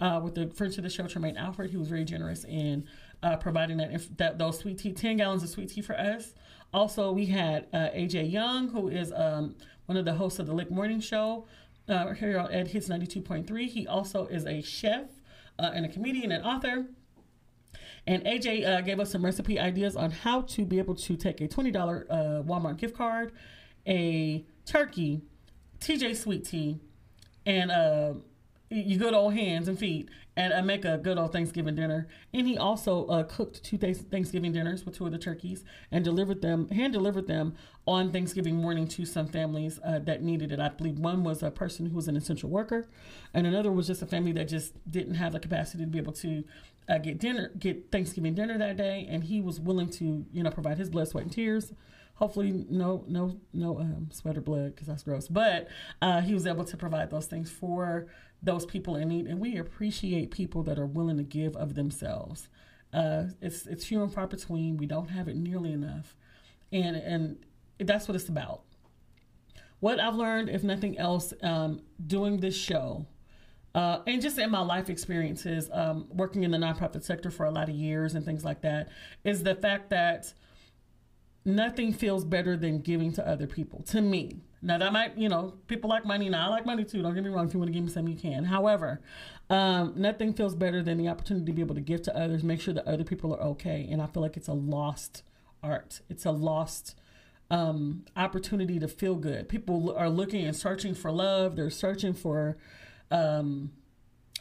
[0.01, 2.85] uh, with the friend of the show, Tremaine Alfred, who was very generous in
[3.23, 6.35] uh, providing that, that those sweet tea, 10 gallons of sweet tea for us.
[6.73, 9.55] Also, we had uh, AJ Young, who is um,
[9.87, 11.47] one of the hosts of the Lick Morning Show
[11.89, 13.67] uh, here on Ed Hits 92.3.
[13.67, 15.07] He also is a chef
[15.59, 16.87] uh, and a comedian and author.
[18.07, 21.41] And AJ uh, gave us some recipe ideas on how to be able to take
[21.41, 23.33] a $20 uh, Walmart gift card,
[23.87, 25.23] a turkey,
[25.81, 26.79] TJ Sweet Tea,
[27.45, 27.71] and
[28.71, 32.07] you good old hands and feet, and uh, make a good old Thanksgiving dinner.
[32.33, 36.05] And he also uh, cooked two thanks- Thanksgiving dinners with two of the turkeys and
[36.05, 40.61] delivered them, hand delivered them on Thanksgiving morning to some families uh, that needed it.
[40.61, 42.89] I believe one was a person who was an essential worker,
[43.35, 46.13] and another was just a family that just didn't have the capacity to be able
[46.13, 46.45] to
[46.89, 50.51] uh, get dinner, get Thanksgiving dinner that day, and he was willing to, you know,
[50.51, 51.73] provide his blood, sweat, and tears.
[52.21, 55.27] Hopefully, no, no, no um, sweat or blood because that's gross.
[55.27, 55.69] But
[56.01, 58.07] uh, he was able to provide those things for
[58.43, 62.49] those people in need, and we appreciate people that are willing to give of themselves.
[62.93, 64.77] Uh, it's it's few and far between.
[64.77, 66.15] We don't have it nearly enough,
[66.71, 67.39] and and
[67.79, 68.63] that's what it's about.
[69.81, 73.07] What I've learned, if nothing else, um, doing this show
[73.75, 77.51] uh, and just in my life experiences, um, working in the nonprofit sector for a
[77.51, 78.89] lot of years and things like that,
[79.25, 80.33] is the fact that
[81.45, 83.83] nothing feels better than giving to other people.
[83.85, 86.29] To me, now that might, you know, people like money.
[86.29, 87.03] Now I like money too.
[87.03, 87.47] Don't get me wrong.
[87.47, 88.45] If you want to give me something, you can.
[88.45, 89.01] However,
[89.49, 92.61] um, nothing feels better than the opportunity to be able to give to others, make
[92.61, 93.89] sure that other people are okay.
[93.91, 95.23] And I feel like it's a lost
[95.63, 96.01] art.
[96.11, 96.95] It's a lost
[97.51, 99.49] um, opportunity to feel good.
[99.49, 101.57] People are looking and searching for love.
[101.57, 102.59] They're searching for
[103.11, 103.73] um,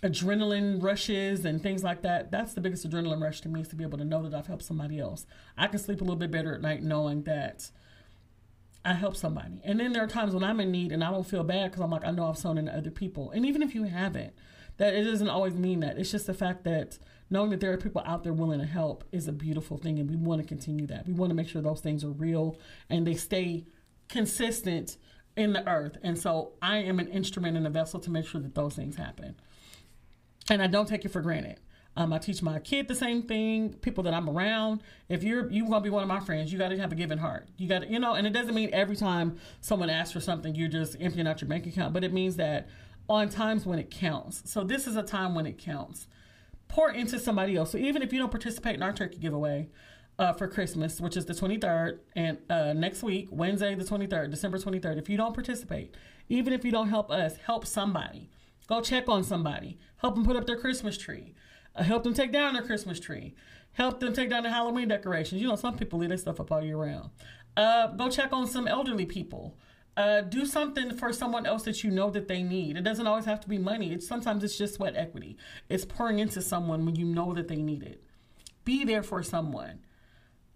[0.04, 2.32] adrenaline rushes and things like that.
[2.32, 4.48] That's the biggest adrenaline rush to me is to be able to know that I've
[4.48, 5.26] helped somebody else.
[5.58, 7.70] I can sleep a little bit better at night knowing that
[8.86, 9.62] I helped somebody.
[9.64, 11.84] And then there are times when I'm in need and I don't feel bad because
[11.84, 13.32] I'm like, I know I've sown into other people.
[13.32, 14.34] And even if you haven't,
[14.78, 15.98] that it doesn't always mean that.
[15.98, 16.98] It's just the fact that
[17.30, 20.00] knowing that there are people out there willing to help is a beautiful thing.
[20.00, 21.06] And we want to continue that.
[21.06, 22.58] We want to make sure those things are real
[22.90, 23.66] and they stay
[24.08, 24.96] consistent
[25.36, 25.98] in the earth.
[26.02, 28.96] And so I am an instrument and a vessel to make sure that those things
[28.96, 29.36] happen.
[30.50, 31.60] And I don't take it for granted.
[31.96, 33.74] Um, I teach my kid the same thing.
[33.74, 34.82] People that I'm around.
[35.10, 37.18] If you're you gonna be one of my friends, you got to have a giving
[37.18, 37.48] heart.
[37.58, 40.56] You got to, you know, and it doesn't mean every time someone asks for something,
[40.56, 41.94] you're just emptying out your bank account.
[41.94, 42.70] But it means that
[43.10, 44.50] on times when it counts.
[44.50, 46.08] So this is a time when it counts.
[46.68, 47.72] Pour into somebody else.
[47.72, 49.70] So even if you don't participate in our turkey giveaway,
[50.20, 54.58] uh, for Christmas, which is the 23rd, and uh, next week, Wednesday, the 23rd, December
[54.58, 54.98] 23rd.
[54.98, 55.96] If you don't participate,
[56.28, 58.30] even if you don't help us, help somebody.
[58.68, 59.80] Go check on somebody.
[60.00, 61.34] Help them put up their Christmas tree.
[61.76, 63.36] Uh, help them take down their Christmas tree.
[63.74, 65.42] Help them take down the Halloween decorations.
[65.42, 67.10] You know, some people leave their stuff up all year round.
[67.56, 69.58] Uh, go check on some elderly people.
[69.98, 72.78] Uh, do something for someone else that you know that they need.
[72.78, 73.92] It doesn't always have to be money.
[73.92, 75.38] It's sometimes it's just sweat equity.
[75.68, 78.02] It's pouring into someone when you know that they need it.
[78.64, 79.80] Be there for someone.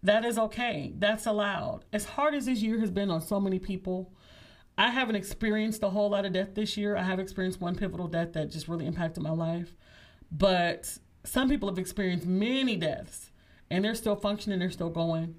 [0.02, 0.94] That is okay.
[0.98, 1.86] That's allowed.
[1.92, 4.14] As hard as this year has been on so many people,
[4.78, 6.96] I haven't experienced a whole lot of death this year.
[6.98, 9.76] I have experienced one pivotal death that just really impacted my life.
[10.32, 13.30] But some people have experienced many deaths
[13.70, 15.36] and they're still functioning, they're still going.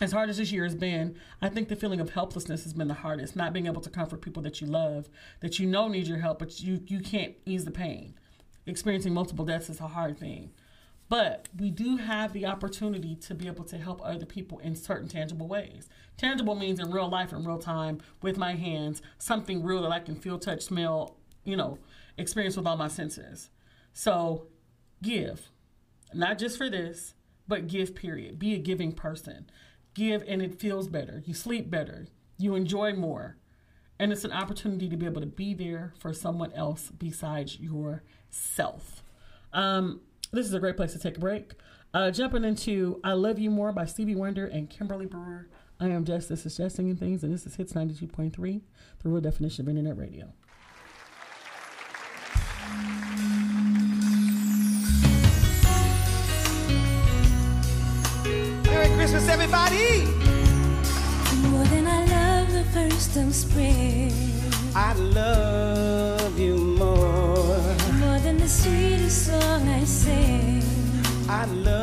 [0.00, 2.88] As hard as this year has been, I think the feeling of helplessness has been
[2.88, 3.36] the hardest.
[3.36, 5.08] Not being able to comfort people that you love,
[5.40, 8.14] that you know need your help, but you, you can't ease the pain.
[8.66, 10.50] Experiencing multiple deaths is a hard thing.
[11.12, 15.08] But we do have the opportunity to be able to help other people in certain
[15.08, 15.90] tangible ways.
[16.16, 19.98] Tangible means in real life, in real time, with my hands, something real that I
[19.98, 21.76] can feel, touch, smell, you know,
[22.16, 23.50] experience with all my senses.
[23.92, 24.46] So
[25.02, 25.50] give,
[26.14, 27.12] not just for this,
[27.46, 28.38] but give, period.
[28.38, 29.50] Be a giving person.
[29.92, 31.22] Give and it feels better.
[31.26, 32.06] You sleep better.
[32.38, 33.36] You enjoy more.
[33.98, 39.02] And it's an opportunity to be able to be there for someone else besides yourself.
[39.52, 40.00] Um,
[40.32, 41.52] this is a great place to take a break.
[41.92, 45.48] Uh, jumping into I Love You More by Stevie Wonder and Kimberly Brewer.
[45.78, 46.26] I am Jess.
[46.26, 48.62] This is Jesting and Things, and this is Hits 92.3,
[49.02, 50.32] the real definition of internet radio.
[58.64, 60.04] Merry Christmas, everybody!
[61.50, 64.12] More than I love the first of spring.
[64.74, 66.11] I love.
[71.28, 71.81] I love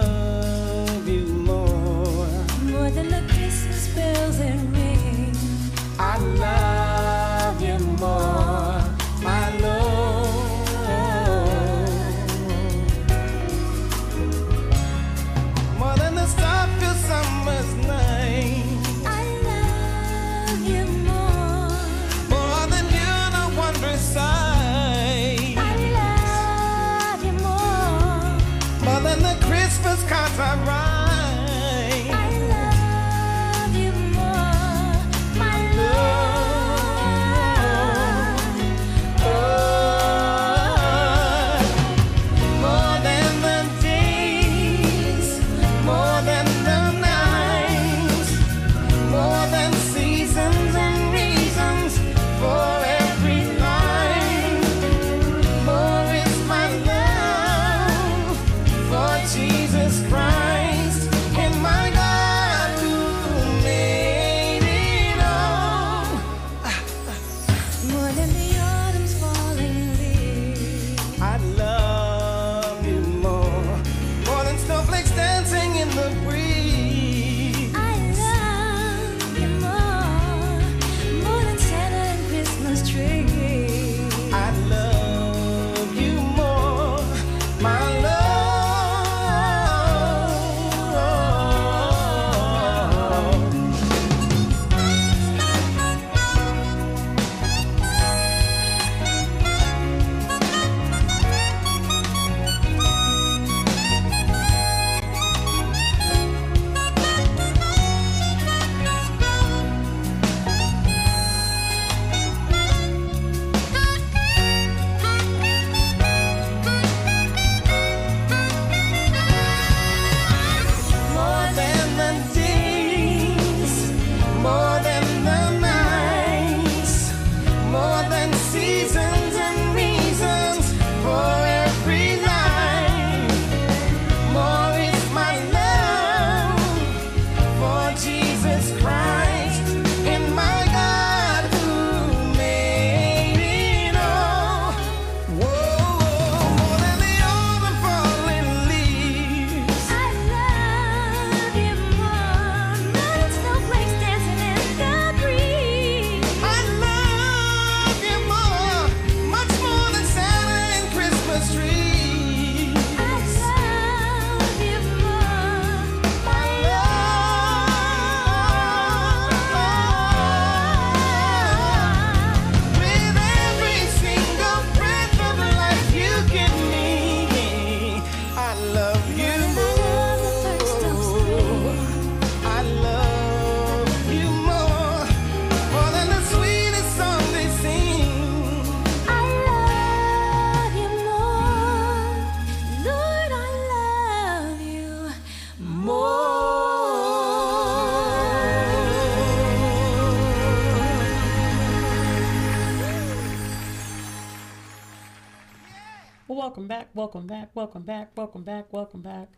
[206.99, 209.29] welcome back, welcome back, welcome back, welcome back.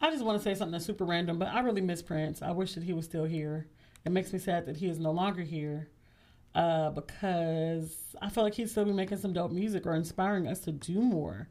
[0.00, 2.40] I just want to say something that's super random, but I really miss Prince.
[2.40, 3.66] I wish that he was still here.
[4.06, 5.90] It makes me sad that he is no longer here
[6.54, 10.60] uh, because I feel like he'd still be making some dope music or inspiring us
[10.60, 11.46] to do more.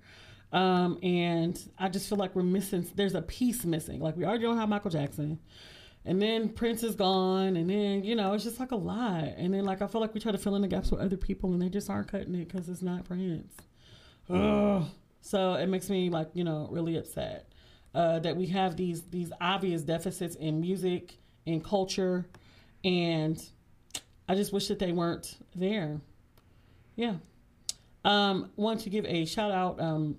[0.51, 3.99] Um, and I just feel like we're missing, there's a piece missing.
[3.99, 5.37] Like we already don't have Michael Jackson.
[6.03, 9.25] And then Prince is gone, and then you know it's just like a lot.
[9.37, 11.17] And then like I feel like we try to fill in the gaps with other
[11.17, 13.53] people, and they just aren't cutting it because it's not Prince.
[14.29, 14.85] Ugh.
[15.21, 17.51] So it makes me like you know really upset
[17.93, 22.25] uh, that we have these these obvious deficits in music in culture,
[22.83, 23.41] and
[24.27, 25.99] I just wish that they weren't there.
[26.95, 27.15] Yeah.
[28.05, 29.79] Um, want to give a shout out.
[29.81, 30.17] Um,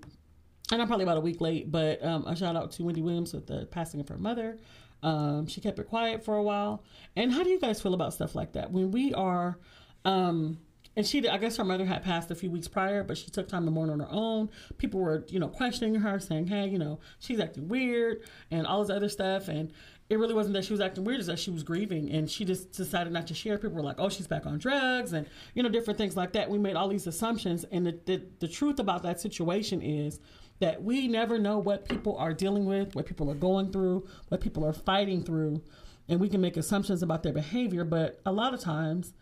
[0.71, 3.33] and I'm probably about a week late, but um, a shout out to Wendy Williams
[3.33, 4.57] with the passing of her mother.
[5.03, 6.83] Um, she kept it quiet for a while.
[7.15, 9.57] And how do you guys feel about stuff like that when we are?
[10.05, 10.59] Um,
[10.95, 13.31] and she, did, I guess her mother had passed a few weeks prior, but she
[13.31, 14.49] took time to mourn on her own.
[14.77, 18.81] People were, you know, questioning her, saying, "Hey, you know, she's acting weird," and all
[18.83, 19.47] this other stuff.
[19.47, 19.71] And
[20.09, 22.43] it really wasn't that she was acting weird; it's that she was grieving, and she
[22.43, 23.57] just decided not to share.
[23.57, 26.49] People were like, "Oh, she's back on drugs," and you know, different things like that.
[26.49, 30.19] We made all these assumptions, and the the, the truth about that situation is
[30.59, 34.41] that we never know what people are dealing with, what people are going through, what
[34.41, 35.61] people are fighting through,
[36.09, 37.85] and we can make assumptions about their behavior.
[37.85, 39.13] But a lot of times,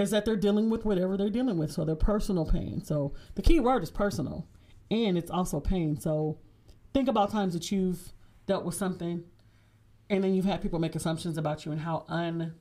[0.00, 2.82] is that they're dealing with whatever they're dealing with, so their personal pain.
[2.82, 4.48] So the key word is personal,
[4.90, 5.98] and it's also pain.
[6.00, 6.38] So
[6.92, 8.12] think about times that you've
[8.46, 9.24] dealt with something,
[10.08, 12.54] and then you've had people make assumptions about you and how un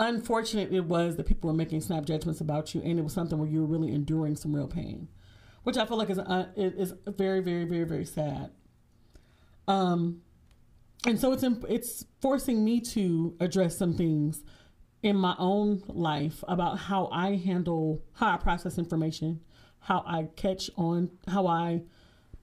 [0.00, 3.38] unfortunate it was that people were making snap judgments about you, and it was something
[3.38, 5.08] where you were really enduring some real pain,
[5.64, 8.50] which I feel like is uh, is very, very, very, very sad.
[9.66, 10.22] Um,
[11.06, 14.42] and so it's it's forcing me to address some things
[15.02, 19.40] in my own life about how I handle how I process information,
[19.80, 21.82] how I catch on, how I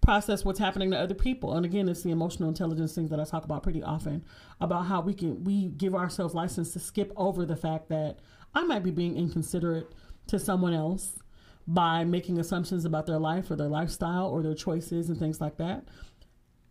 [0.02, 1.56] process what's happening to other people.
[1.56, 4.24] And again, it's the emotional intelligence thing that I talk about pretty often
[4.62, 8.20] about how we can we give ourselves license to skip over the fact that
[8.54, 9.92] I might be being inconsiderate
[10.28, 11.20] to someone else
[11.68, 15.58] by making assumptions about their life or their lifestyle or their choices and things like
[15.58, 15.86] that.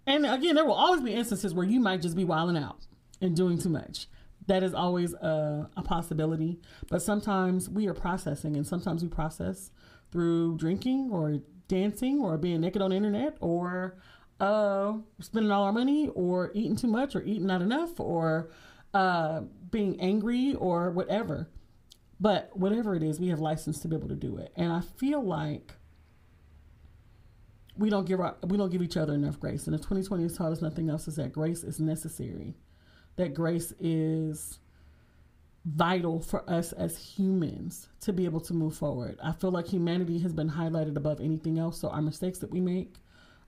[0.07, 2.87] And again, there will always be instances where you might just be wilding out
[3.21, 4.07] and doing too much.
[4.47, 6.59] That is always a, a possibility.
[6.91, 9.71] But sometimes we are processing, and sometimes we process
[10.11, 13.97] through drinking or dancing or being naked on the internet or
[14.41, 18.51] uh, spending all our money or eating too much or eating not enough or
[18.93, 19.41] uh,
[19.71, 21.49] being angry or whatever.
[22.21, 24.53] But whatever it is, we have license to be able to do it.
[24.57, 25.73] And I feel like
[27.77, 29.67] we don't give our, we don't give each other enough grace.
[29.67, 32.55] And if 2020 has taught us nothing else, is that grace is necessary.
[33.17, 34.59] That grace is
[35.65, 39.19] vital for us as humans to be able to move forward.
[39.23, 41.81] I feel like humanity has been highlighted above anything else.
[41.81, 42.97] So our mistakes that we make,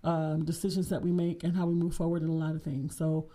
[0.03, 2.97] um, decisions that we make, and how we move forward in a lot of things.
[2.97, 3.29] So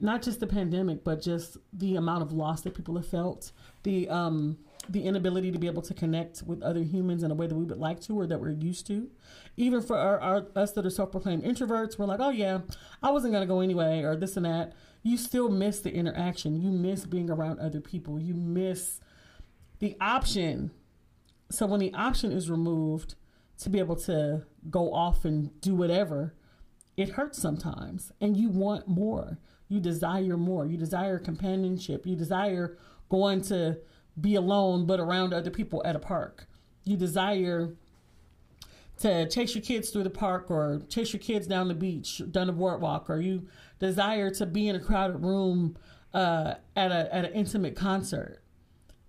[0.00, 4.08] not just the pandemic, but just the amount of loss that people have felt, the
[4.08, 4.58] um,
[4.88, 7.64] the inability to be able to connect with other humans in a way that we
[7.64, 9.08] would like to or that we're used to.
[9.56, 12.60] Even for our, our us that are self-proclaimed introverts, we're like, oh yeah,
[13.02, 14.72] I wasn't gonna go anyway, or this and that.
[15.02, 16.60] You still miss the interaction.
[16.60, 18.20] You miss being around other people.
[18.20, 19.00] You miss
[19.78, 20.70] the option.
[21.50, 23.14] So when the option is removed
[23.58, 26.34] to be able to go off and do whatever,
[26.96, 29.38] it hurts sometimes, and you want more.
[29.68, 30.66] You desire more.
[30.66, 32.04] You desire companionship.
[32.04, 32.76] You desire
[33.08, 33.78] going to
[34.20, 36.46] be alone but around other people at a park.
[36.84, 37.74] You desire
[38.98, 42.48] to chase your kids through the park or chase your kids down the beach, down
[42.48, 43.48] the boardwalk, or you
[43.80, 45.76] desire to be in a crowded room
[46.14, 48.42] uh, at a at an intimate concert.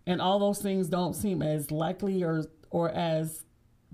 [0.07, 3.45] And all those things don't seem as likely or or as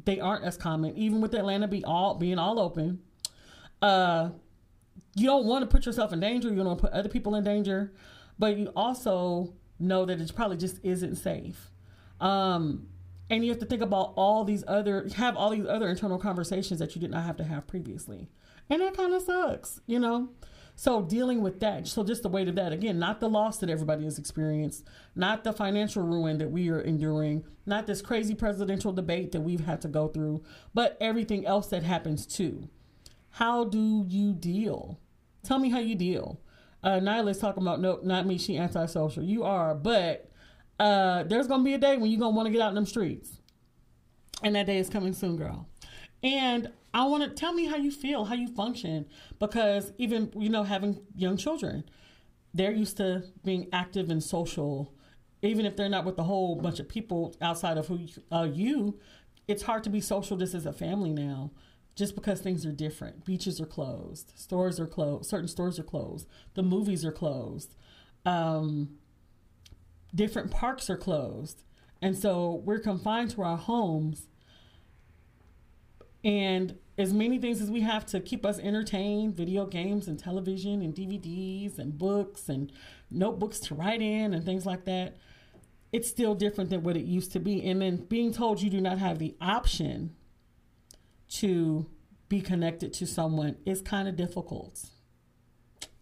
[0.06, 3.00] they aren't as common, even with Atlanta be all being all open.
[3.82, 4.30] Uh,
[5.16, 6.50] you don't want to put yourself in danger.
[6.50, 7.94] You don't want to put other people in danger,
[8.38, 11.72] but you also know that it probably just isn't safe.
[12.22, 12.88] Um,
[13.30, 16.80] and you have to think about all these other, have all these other internal conversations
[16.80, 18.30] that you did not have to have previously.
[18.70, 20.30] And that kind of sucks, you know?
[20.80, 23.70] So dealing with that, so just the weight of that, again, not the loss that
[23.70, 24.86] everybody has experienced,
[25.16, 29.66] not the financial ruin that we are enduring, not this crazy presidential debate that we've
[29.66, 30.44] had to go through,
[30.76, 32.70] but everything else that happens too.
[33.32, 35.00] How do you deal?
[35.44, 36.40] Tell me how you deal.
[36.84, 38.38] Uh, Nyla's talking about no, not me.
[38.38, 39.24] She antisocial.
[39.24, 40.30] You are, but
[40.80, 42.86] uh, there's gonna be a day when you're gonna want to get out in them
[42.86, 43.42] streets,
[44.44, 45.68] and that day is coming soon, girl.
[46.22, 49.06] And I want to tell me how you feel, how you function,
[49.38, 51.84] because even you know having young children,
[52.56, 54.96] they're used to being active and social,
[55.44, 58.48] even if they're not with a whole bunch of people outside of who you, uh,
[58.52, 59.00] you.
[59.48, 61.52] It's hard to be social just as a family now
[61.96, 63.26] just because things are different.
[63.26, 67.76] Beaches are closed, stores are closed, certain stores are closed, the movies are closed,
[68.26, 68.90] um,
[70.14, 71.64] different parks are closed.
[72.02, 74.28] And so we're confined to our homes.
[76.24, 80.82] And as many things as we have to keep us entertained video games and television
[80.82, 82.72] and DVDs and books and
[83.12, 85.18] notebooks to write in and things like that
[85.92, 87.68] it's still different than what it used to be.
[87.68, 90.16] And then being told you do not have the option
[91.30, 91.90] to
[92.30, 94.86] be connected to someone is kind of difficult.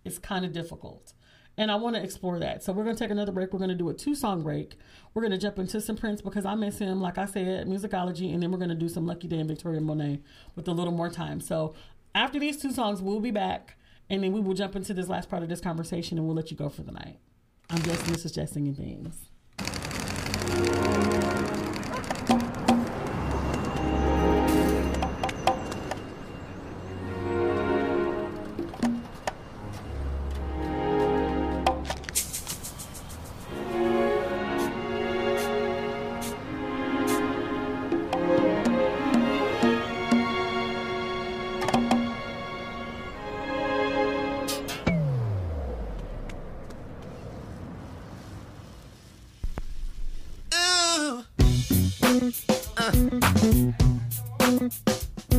[0.04, 1.14] It's kind of difficult.
[1.58, 2.64] And I want to explore that.
[2.64, 3.54] So we're going to take another break.
[3.54, 4.76] We're going to do a two song break.
[5.14, 8.34] We're going to jump into some Prince because I miss him, like I said, musicology.
[8.34, 10.22] And then we're going to do some Lucky Daye and Victoria Monet
[10.56, 11.40] with a little more time.
[11.40, 11.74] So
[12.14, 13.78] after these two songs, we'll be back.
[14.10, 16.52] And then we will jump into this last part of this conversation and we'll let
[16.52, 17.20] you go for the night.
[17.70, 18.36] I'm just Mrs.
[18.36, 19.30] Just Singing Things.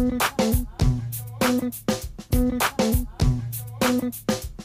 [0.08, 0.22] Thank
[4.30, 4.55] you.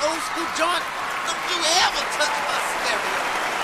[0.00, 0.84] Old school joint?
[1.26, 3.61] Don't you ever touch my stereo.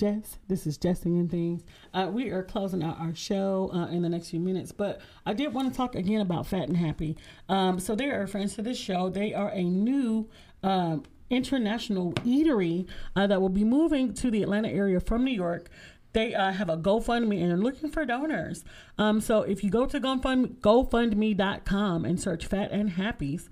[0.00, 0.38] Jess.
[0.48, 1.62] This is Jesting and Things.
[1.92, 5.34] Uh, we are closing out our show uh, in the next few minutes, but I
[5.34, 7.18] did want to talk again about Fat and Happy.
[7.50, 9.10] Um, so they are friends to this show.
[9.10, 10.26] They are a new
[10.62, 15.68] um, international eatery uh, that will be moving to the Atlanta area from New York.
[16.14, 18.64] They uh, have a GoFundMe and they're looking for donors.
[18.96, 23.50] Um, so if you go to GoFund, GoFundMe.com and search Fat and Happies,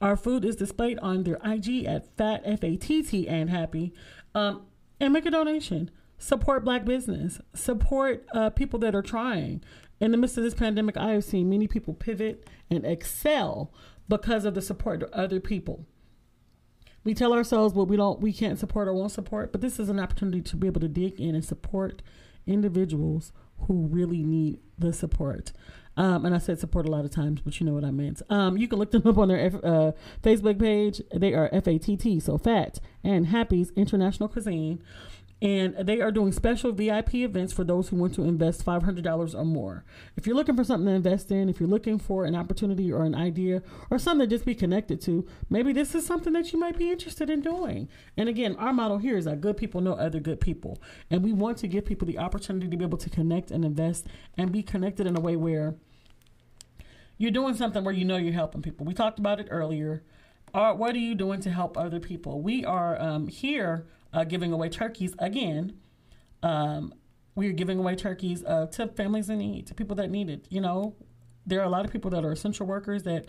[0.00, 3.92] our food is displayed on their IG at Fat F A T T and Happy.
[4.34, 4.62] Um,
[5.00, 5.90] and make a donation.
[6.18, 7.40] Support black business.
[7.54, 9.62] Support uh, people that are trying.
[10.00, 13.72] In the midst of this pandemic, I have seen many people pivot and excel
[14.08, 15.86] because of the support of other people.
[17.04, 19.88] We tell ourselves what we don't, we can't support or won't support, but this is
[19.88, 22.02] an opportunity to be able to dig in and support
[22.46, 23.32] individuals
[23.66, 25.52] who really need the support.
[26.00, 28.22] Um, and I said support a lot of times, but you know what I meant.
[28.30, 31.02] Um, you can look them up on their F, uh, Facebook page.
[31.14, 34.82] They are FATT, so Fat and Happy's International Cuisine.
[35.42, 39.44] And they are doing special VIP events for those who want to invest $500 or
[39.44, 39.84] more.
[40.16, 43.04] If you're looking for something to invest in, if you're looking for an opportunity or
[43.04, 46.58] an idea or something to just be connected to, maybe this is something that you
[46.58, 47.90] might be interested in doing.
[48.16, 50.78] And again, our motto here is that good people know other good people.
[51.10, 54.06] And we want to give people the opportunity to be able to connect and invest
[54.38, 55.74] and be connected in a way where
[57.20, 58.86] you're doing something where you know you're helping people.
[58.86, 60.02] We talked about it earlier.
[60.54, 62.40] Uh, what are you doing to help other people?
[62.40, 65.78] We are um, here uh, giving away turkeys again.
[66.42, 66.94] Um,
[67.34, 70.46] we're giving away turkeys uh, to families in need, to people that need it.
[70.48, 70.96] You know,
[71.46, 73.26] there are a lot of people that are essential workers that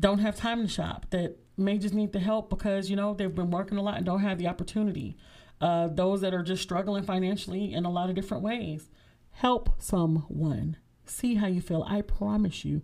[0.00, 3.32] don't have time to shop, that may just need the help because, you know, they've
[3.32, 5.16] been working a lot and don't have the opportunity.
[5.60, 8.90] Uh, those that are just struggling financially in a lot of different ways.
[9.30, 10.78] Help someone.
[11.06, 11.84] See how you feel.
[11.88, 12.82] I promise you,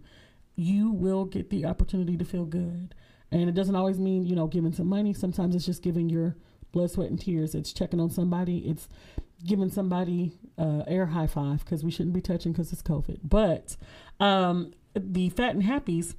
[0.61, 2.95] you will get the opportunity to feel good.
[3.32, 5.15] And it doesn't always mean, you know, giving some money.
[5.15, 6.37] Sometimes it's just giving your
[6.73, 7.55] blood, sweat, and tears.
[7.55, 8.59] It's checking on somebody.
[8.59, 8.89] It's
[9.47, 13.20] giving somebody uh, air high five because we shouldn't be touching because it's COVID.
[13.24, 13.77] But
[14.19, 16.15] um, the Fat and Happies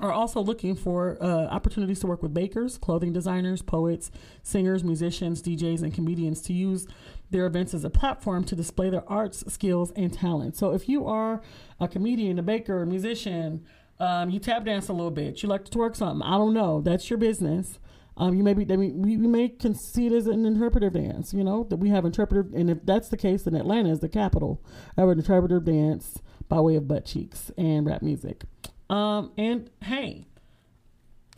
[0.00, 4.10] are also looking for uh, opportunities to work with bakers, clothing designers, poets,
[4.42, 6.88] singers, musicians, DJs, and comedians to use
[7.32, 10.56] their events as a platform to display their arts, skills, and talent.
[10.56, 11.42] So if you are
[11.80, 13.64] a comedian, a baker, a musician,
[13.98, 16.80] um, you tap dance a little bit, you like to twerk something, I don't know,
[16.80, 17.78] that's your business.
[18.16, 19.54] Um, you may be, we, we may
[19.94, 23.08] see it as an interpretive dance, you know, that we have interpretive, and if that's
[23.08, 24.62] the case, then Atlanta is the capital
[24.96, 28.44] of an interpretive dance by way of butt cheeks and rap music.
[28.90, 30.26] Um, and hey,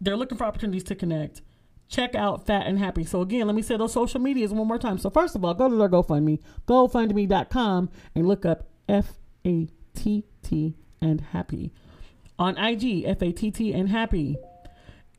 [0.01, 1.43] they're looking for opportunities to connect.
[1.95, 3.05] Check out Fat and Happy.
[3.05, 4.99] So again, let me say those social medias one more time.
[4.99, 9.13] So first of all, go to their GoFundMe, GoFundMe.com, and look up F
[9.47, 11.73] A T T and Happy.
[12.37, 14.37] On IG, F A T T and Happy.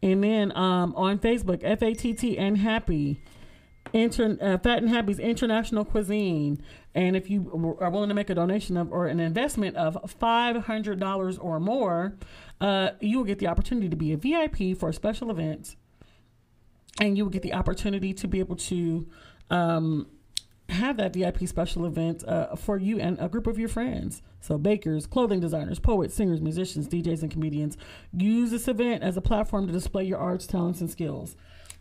[0.03, 3.21] And then um, on Facebook, F A T T and Happy.
[3.93, 6.61] Inter- uh, Fat and Happy's International Cuisine.
[6.93, 11.37] And if you are willing to make a donation of or an investment of $500
[11.41, 12.17] or more,
[12.59, 15.77] uh, you will get the opportunity to be a VIP for special events.
[16.99, 19.07] And you will get the opportunity to be able to
[19.49, 20.07] um,
[20.69, 24.21] have that VIP special event uh, for you and a group of your friends.
[24.39, 27.77] So, bakers, clothing designers, poets, singers, musicians, DJs, and comedians
[28.13, 31.35] use this event as a platform to display your arts, talents, and skills.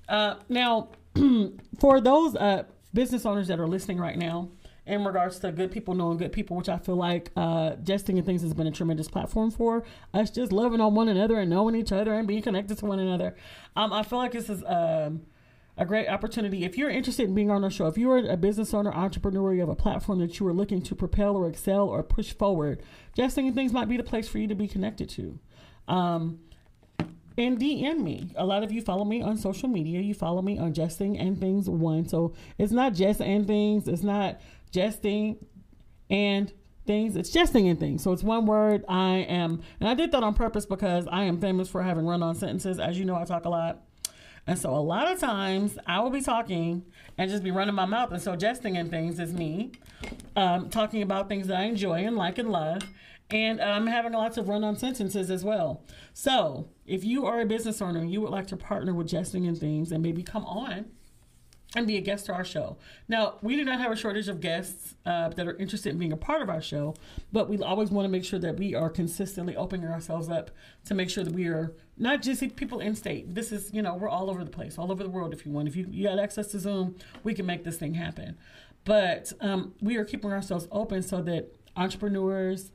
[0.09, 0.89] Uh, now,
[1.81, 4.51] for those uh, business owners that are listening right now,
[4.86, 8.27] in regards to good people knowing good people, which I feel like uh, Jesting and
[8.27, 11.74] Things has been a tremendous platform for us just loving on one another and knowing
[11.74, 13.35] each other and being connected to one another.
[13.77, 15.23] Um, I feel like this is um,
[15.78, 16.65] a great opportunity.
[16.65, 19.61] If you're interested in being on our show, if you're a business owner, entrepreneur, you
[19.61, 22.82] have a platform that you are looking to propel or excel or push forward,
[23.16, 25.39] Jesting and Things might be the place for you to be connected to.
[25.89, 26.40] Um,
[27.36, 28.31] and DM me.
[28.36, 30.01] A lot of you follow me on social media.
[30.01, 32.09] You follow me on Jesting and Things One.
[32.09, 33.89] So it's not Jest and Things.
[33.89, 34.40] It's not
[34.75, 35.37] Jesting
[36.11, 36.53] and
[36.85, 37.15] Things.
[37.15, 38.03] It's Jesting and Things.
[38.03, 38.85] So it's one word.
[38.89, 42.35] I am, and I did that on purpose because I am famous for having run-on
[42.35, 42.81] sentences.
[42.81, 43.85] As you know, I talk a lot.
[44.49, 46.85] And so a lot of times I will be talking
[47.17, 48.11] and just be running my mouth.
[48.11, 49.73] And so jesting and things is me
[50.35, 52.83] um, talking about things that I enjoy and like and love.
[53.31, 55.85] And I'm um, having lots of run on sentences as well.
[56.13, 59.47] So if you are a business owner and you would like to partner with Jesting
[59.47, 60.87] and Things and maybe come on
[61.75, 62.77] and be a guest to our show.
[63.09, 66.13] Now, we do not have a shortage of guests uh, that are interested in being
[66.13, 66.95] a part of our show,
[67.33, 70.51] but we always want to make sure that we are consistently opening ourselves up
[70.85, 73.35] to make sure that we are not just people in state.
[73.35, 75.53] This is, you know, we're all over the place, all over the world if you
[75.53, 75.69] want.
[75.69, 78.37] If you, you got access to Zoom, we can make this thing happen.
[78.85, 82.71] But um, we are keeping ourselves open so that entrepreneurs,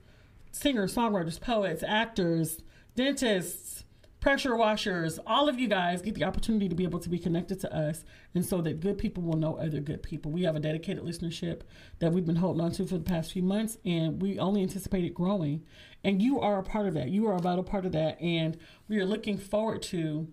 [0.52, 2.62] singers, songwriters, poets, actors,
[2.96, 3.86] dentists,
[4.20, 7.60] pressure washers, all of you guys get the opportunity to be able to be connected
[7.62, 8.04] to us
[8.36, 10.32] and so that good people will know other good people.
[10.32, 11.62] We have a dedicated listenership
[12.00, 15.06] that we've been holding on to for the past few months and we only anticipate
[15.06, 15.64] it growing.
[16.04, 17.10] And you are a part of that.
[17.10, 18.20] You are a vital part of that.
[18.22, 20.28] And we are looking forward to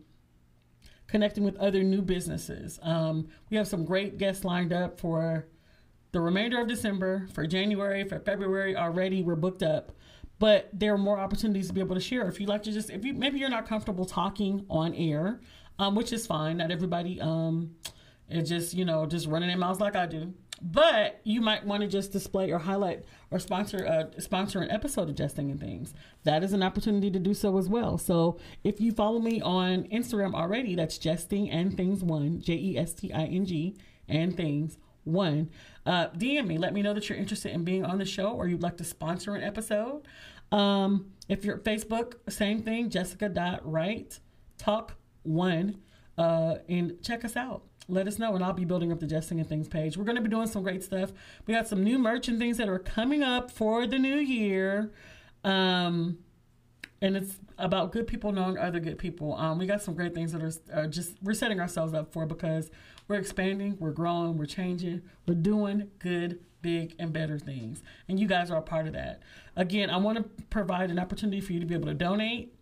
[1.06, 2.80] connecting with other new businesses.
[2.82, 5.46] Um, we have some great guests lined up for
[6.12, 9.22] the remainder of December, for January, for February already.
[9.22, 9.92] We're booked up
[10.38, 12.28] but there are more opportunities to be able to share.
[12.28, 15.40] If you like to just, if you maybe you're not comfortable talking on air,
[15.78, 16.58] um, which is fine.
[16.58, 17.74] Not everybody um,
[18.28, 20.32] is just you know just running their mouths like I do.
[20.62, 25.08] But you might want to just display or highlight or sponsor uh, sponsor an episode
[25.10, 25.92] of Jesting and Things.
[26.24, 27.98] That is an opportunity to do so as well.
[27.98, 32.78] So if you follow me on Instagram already, that's Jesting and Things One, J E
[32.78, 33.76] S T I N G
[34.08, 35.50] and Things One.
[35.86, 36.58] Uh, DM me.
[36.58, 38.84] Let me know that you're interested in being on the show or you'd like to
[38.84, 40.02] sponsor an episode.
[40.50, 44.18] Um, if you're Facebook, same thing, Jessica.Wright
[44.58, 45.78] Talk One,
[46.18, 47.62] uh, and check us out.
[47.88, 49.96] Let us know, and I'll be building up the Jesting and Things page.
[49.96, 51.12] We're going to be doing some great stuff.
[51.46, 54.92] We got some new merch and things that are coming up for the new year.
[55.44, 56.18] Um,
[57.00, 59.34] and it's about good people knowing other good people.
[59.34, 62.26] Um, we got some great things that are, are just we're setting ourselves up for
[62.26, 62.70] because
[63.08, 68.26] we're expanding, we're growing, we're changing, we're doing good, big, and better things, and you
[68.26, 69.22] guys are a part of that.
[69.56, 72.54] Again, I want to provide an opportunity for you to be able to donate.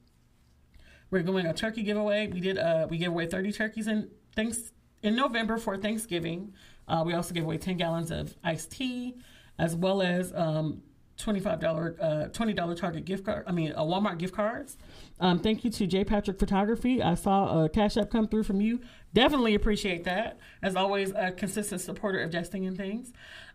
[1.11, 2.27] We're doing a turkey giveaway.
[2.27, 6.53] We did uh, we gave away 30 turkeys in thanks in November for Thanksgiving.
[6.89, 9.15] Uh, we also gave away 10 gallons of iced tea,
[9.59, 10.83] as well as um,
[11.19, 14.77] $25 uh, $20 Target gift card, I mean, a Walmart gift cards.
[15.21, 16.05] Um, thank you to J.
[16.05, 17.03] Patrick Photography.
[17.03, 18.81] I saw a Cash App come through from you.
[19.13, 20.39] Definitely appreciate that.
[20.63, 23.13] As always, a consistent supporter of Jesting and Things.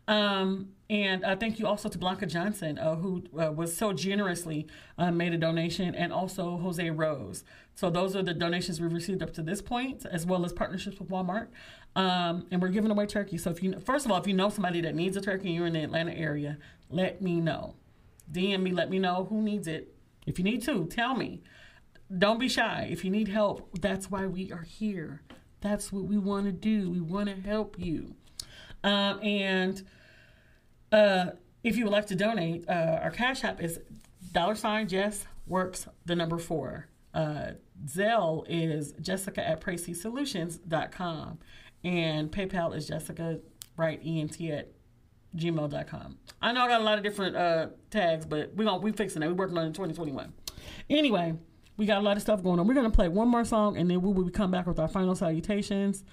[0.08, 4.66] Um, and uh, thank you also to Blanca Johnson, uh, who uh, was so generously
[4.98, 7.44] uh, made a donation, and also Jose Rose.
[7.76, 11.00] So those are the donations we've received up to this point, as well as partnerships
[11.00, 11.50] with Walmart.
[11.96, 13.38] Um, and we're giving away turkey.
[13.38, 15.56] So if you, first of all, if you know somebody that needs a turkey and
[15.56, 16.58] you're in the Atlanta area,
[16.90, 17.76] let me know.
[18.32, 19.94] DM me, let me know who needs it.
[20.26, 21.42] If you need to, tell me.
[22.16, 22.88] Don't be shy.
[22.90, 25.22] If you need help, that's why we are here.
[25.62, 26.90] That's what we want to do.
[26.90, 28.16] We want to help you.
[28.84, 29.84] Um, and
[30.92, 31.32] uh,
[31.64, 33.80] if you would like to donate, uh, our cash app is
[34.32, 36.88] dollar sign Jess works the number four.
[37.14, 37.52] Uh,
[37.86, 41.40] Zelle is Jessica at PraceySolutions.com
[41.84, 43.40] and PayPal is Jessica
[43.78, 44.72] Wright ENT at
[45.36, 46.18] gmail.com.
[46.42, 49.22] I know I got a lot of different uh, tags, but we gonna we fixing
[49.22, 49.30] that.
[49.30, 50.34] We're working on it in 2021.
[50.90, 51.36] Anyway,
[51.78, 52.68] we got a lot of stuff going on.
[52.68, 55.16] We're gonna play one more song, and then we will come back with our final
[55.16, 56.04] salutations.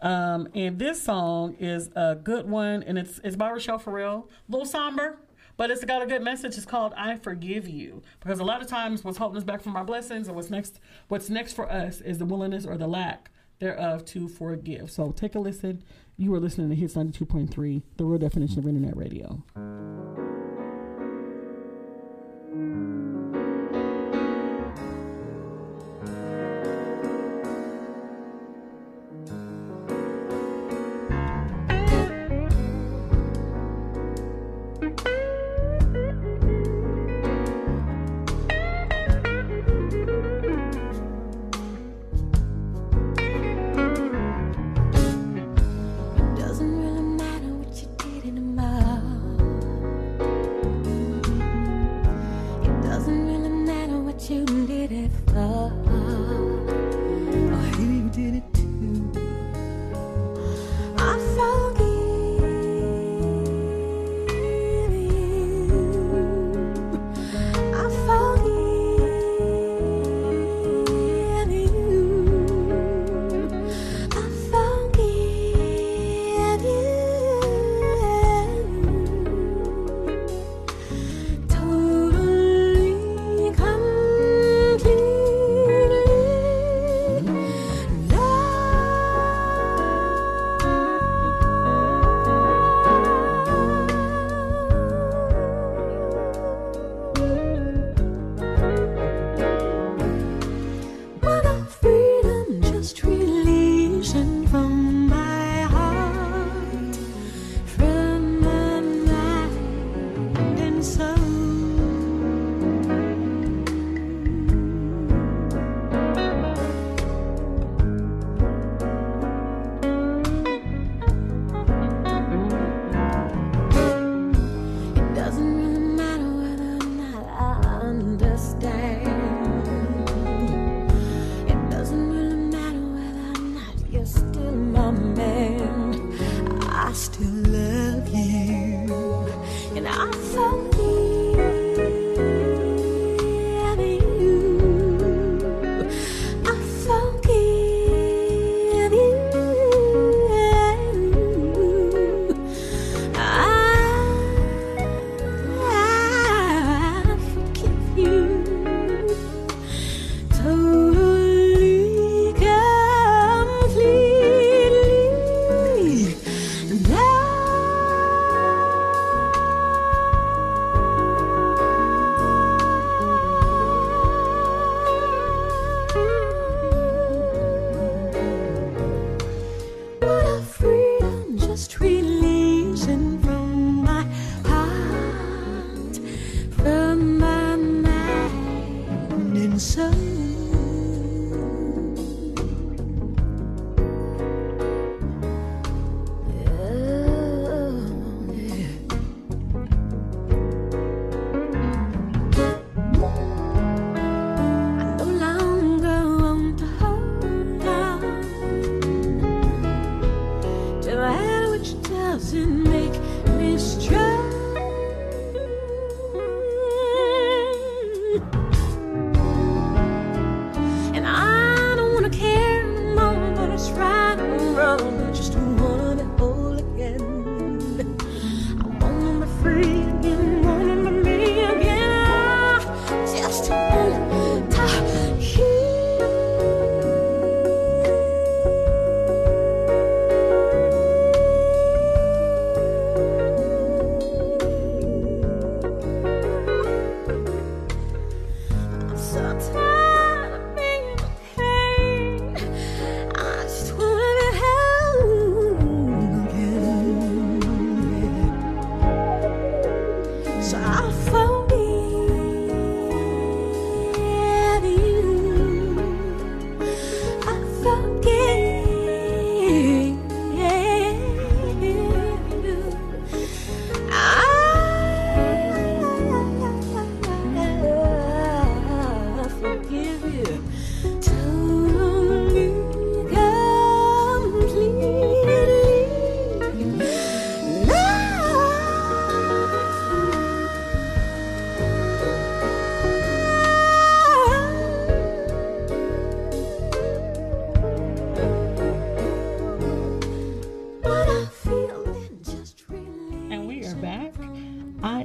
[0.00, 4.28] Um, and this song is a good one, and it's it's by Rachelle Ferrell.
[4.48, 5.18] A little somber,
[5.56, 6.56] but it's got a good message.
[6.56, 9.76] It's called "I Forgive You" because a lot of times what's holding us back from
[9.76, 13.30] our blessings, and what's next, what's next for us is the willingness or the lack
[13.58, 14.90] thereof to forgive.
[14.90, 15.82] So take a listen.
[16.20, 19.40] You are listening to Hits ninety two point three, the real definition of internet radio.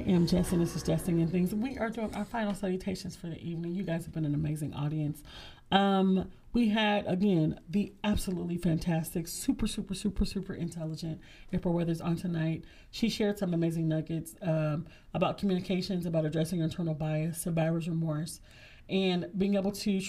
[0.08, 1.54] Am Jess, and this is Jesting and Things.
[1.54, 3.74] We are doing our final salutations for the evening.
[3.74, 5.24] You guys have been an amazing audience.
[5.72, 11.20] Um, we had again the absolutely fantastic, super, super, super, super intelligent
[11.52, 12.66] April Weathers on tonight.
[12.92, 18.42] She shared some amazing nuggets um, about communications, about addressing internal bias, survivor's remorse,
[18.90, 20.02] and being able to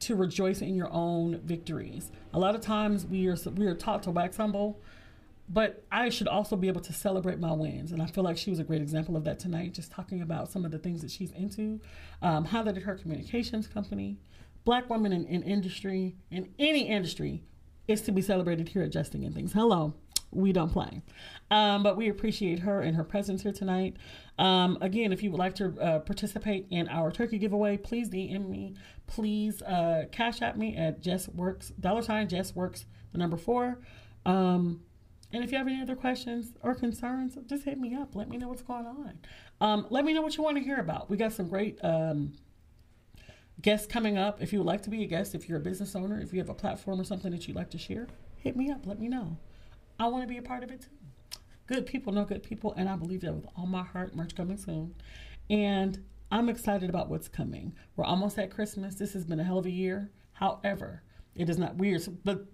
[0.00, 2.12] to rejoice in your own victories.
[2.32, 4.80] A lot of times we are we are taught to wax humble,
[5.52, 7.90] but I should also be able to celebrate my wins.
[7.90, 10.50] And I feel like she was a great example of that tonight, just talking about
[10.50, 11.80] some of the things that she's into,
[12.22, 14.16] um, how that her communications company.
[14.64, 17.42] Black women in, in industry, in any industry,
[17.88, 19.52] is to be celebrated here at Jesting and Things.
[19.52, 19.94] Hello,
[20.30, 21.02] we don't play.
[21.50, 23.96] Um, but we appreciate her and her presence here tonight.
[24.38, 28.48] Um, again, if you would like to uh, participate in our turkey giveaway, please DM
[28.48, 28.76] me.
[29.08, 33.80] Please uh, cash at me at Jess Works, dollar sign Jess Works, the number four.
[34.24, 34.82] Um,
[35.32, 38.16] and if you have any other questions or concerns, just hit me up.
[38.16, 39.18] Let me know what's going on.
[39.60, 41.08] Um, let me know what you want to hear about.
[41.08, 42.32] We got some great um,
[43.62, 44.42] guests coming up.
[44.42, 46.40] If you would like to be a guest, if you're a business owner, if you
[46.40, 48.86] have a platform or something that you'd like to share, hit me up.
[48.86, 49.36] Let me know.
[49.98, 51.40] I want to be a part of it too.
[51.66, 54.16] Good people know good people, and I believe that with all my heart.
[54.16, 54.96] Merch coming soon.
[55.48, 56.02] And
[56.32, 57.74] I'm excited about what's coming.
[57.94, 58.96] We're almost at Christmas.
[58.96, 60.10] This has been a hell of a year.
[60.32, 61.04] However,
[61.36, 62.02] it is not weird.
[62.24, 62.46] But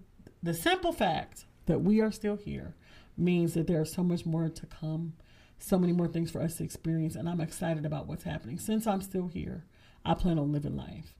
[0.43, 2.75] the simple fact that we are still here
[3.15, 5.13] means that there is so much more to come,
[5.59, 8.59] so many more things for us to experience, and I'm excited about what's happening.
[8.59, 9.65] Since I'm still here,
[10.05, 11.13] I plan on living life.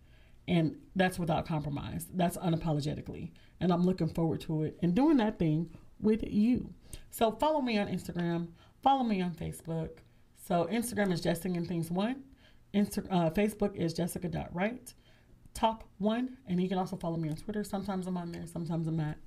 [0.48, 2.07] And that's without compromise.
[2.14, 3.32] That's unapologetically.
[3.60, 5.69] And I'm looking forward to it and doing that thing
[5.99, 6.74] with you.
[7.11, 8.49] So follow me on Instagram,
[8.82, 9.90] follow me on Facebook.
[10.48, 12.24] So Instagram is Jesting and Things One.
[12.74, 14.94] Insta- uh, Facebook is Jessica.Wright.
[15.53, 16.38] Talk One.
[16.48, 17.64] And you can also follow me on Twitter.
[17.64, 19.18] Sometimes I'm on there, sometimes I'm not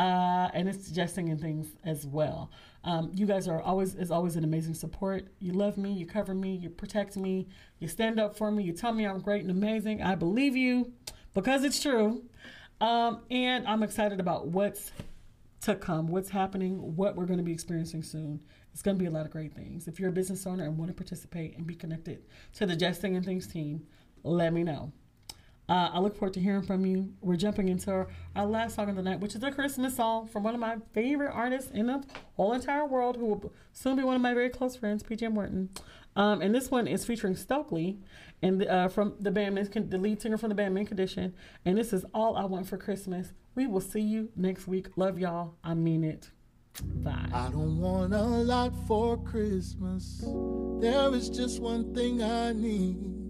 [0.00, 2.50] uh, and it's suggesting and things as well.
[2.84, 5.28] Um, you guys are always is always an amazing support.
[5.40, 7.48] You love me, you cover me, you protect me,
[7.80, 10.02] you stand up for me, you tell me I'm great and amazing.
[10.02, 10.90] I believe you
[11.34, 12.24] because it's true,
[12.80, 14.90] um, and I'm excited about what's
[15.62, 18.42] to come, what's happening, what we're going to be experiencing soon.
[18.72, 19.86] It's going to be a lot of great things.
[19.86, 22.22] If you're a business owner and want to participate and be connected
[22.54, 23.82] to the Jesting and Things team,
[24.22, 24.92] let me know.
[25.70, 27.12] Uh, I look forward to hearing from you.
[27.20, 30.26] We're jumping into our, our, last song of the night, which is a Christmas song
[30.26, 32.02] from one of my favorite artists in the
[32.34, 35.70] whole entire world, who will soon be one of my very close friends, PJ Morton.
[36.16, 37.98] Um, and this one is featuring Stokley,
[38.42, 41.34] and uh, from the band, the lead singer from the band Mint Condition.
[41.64, 43.32] And this is all I want for Christmas.
[43.54, 44.88] We will see you next week.
[44.96, 45.54] Love y'all.
[45.62, 46.30] I mean it.
[46.82, 47.28] Bye.
[47.32, 50.24] I don't want a lot for Christmas.
[50.80, 53.29] There is just one thing I need.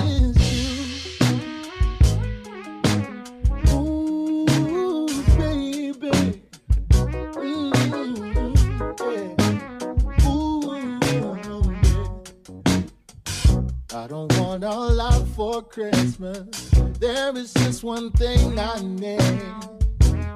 [13.93, 16.71] I don't want a lot for Christmas.
[16.99, 19.21] There is just one thing I need.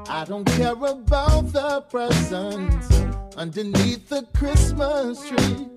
[0.10, 2.90] I don't care about the presents
[3.38, 5.68] underneath the Christmas tree.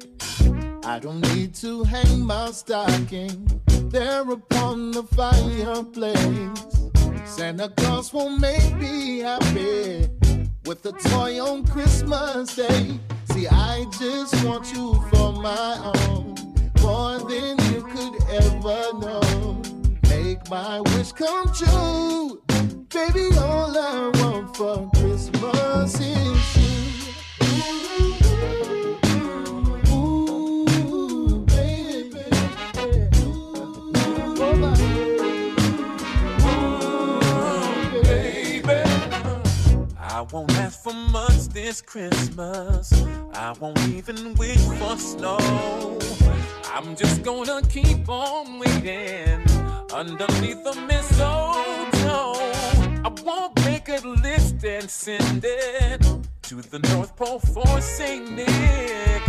[0.84, 3.60] I don't need to hang my stocking
[3.90, 6.90] there upon the fireplace.
[7.26, 10.08] Santa Claus won't make me happy
[10.66, 12.98] with a toy on Christmas Day.
[13.26, 16.34] See, I just want you for my own,
[16.82, 19.62] more than you could ever know.
[20.08, 22.42] Make my wish come true,
[22.88, 23.28] baby.
[23.38, 26.68] All I want for Christmas is you.
[29.92, 32.24] Ooh, baby.
[34.40, 34.74] Oh, my.
[40.00, 42.92] I won't ask for much this Christmas.
[43.34, 45.38] I won't even wish for snow.
[46.72, 49.40] I'm just gonna keep on waiting
[49.92, 52.34] underneath the mistletoe.
[53.04, 56.00] I won't make a list and send it
[56.42, 59.22] to the North Pole for Saint Nick.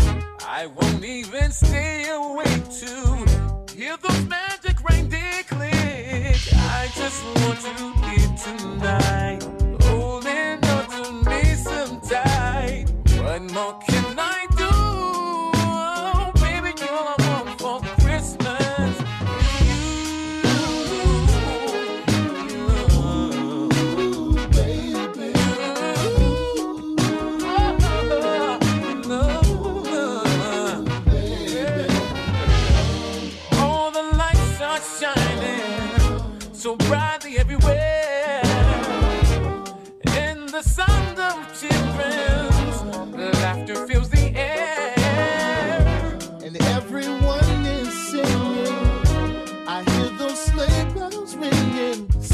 [0.48, 6.38] I won't even stay awake to hear those magic reindeer click.
[6.54, 9.40] I just want you here tonight,
[9.84, 12.86] holding on to me some tight.
[13.22, 13.99] One more can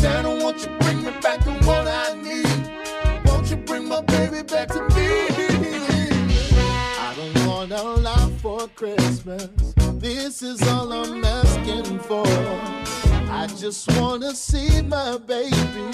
[0.06, 3.26] Santa, won't you bring me back the one I need?
[3.26, 5.10] Won't you bring my baby back to me?
[7.08, 9.50] I don't want a lot for Christmas.
[9.96, 12.28] This is all I'm asking for.
[13.32, 15.88] I just wanna see my baby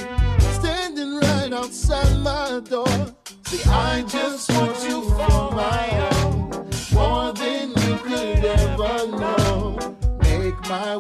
[0.60, 3.16] standing right outside my door.
[3.46, 5.86] See, I just want you for my
[6.20, 6.50] own,
[6.92, 9.78] more than you could ever know.
[10.20, 10.98] Make my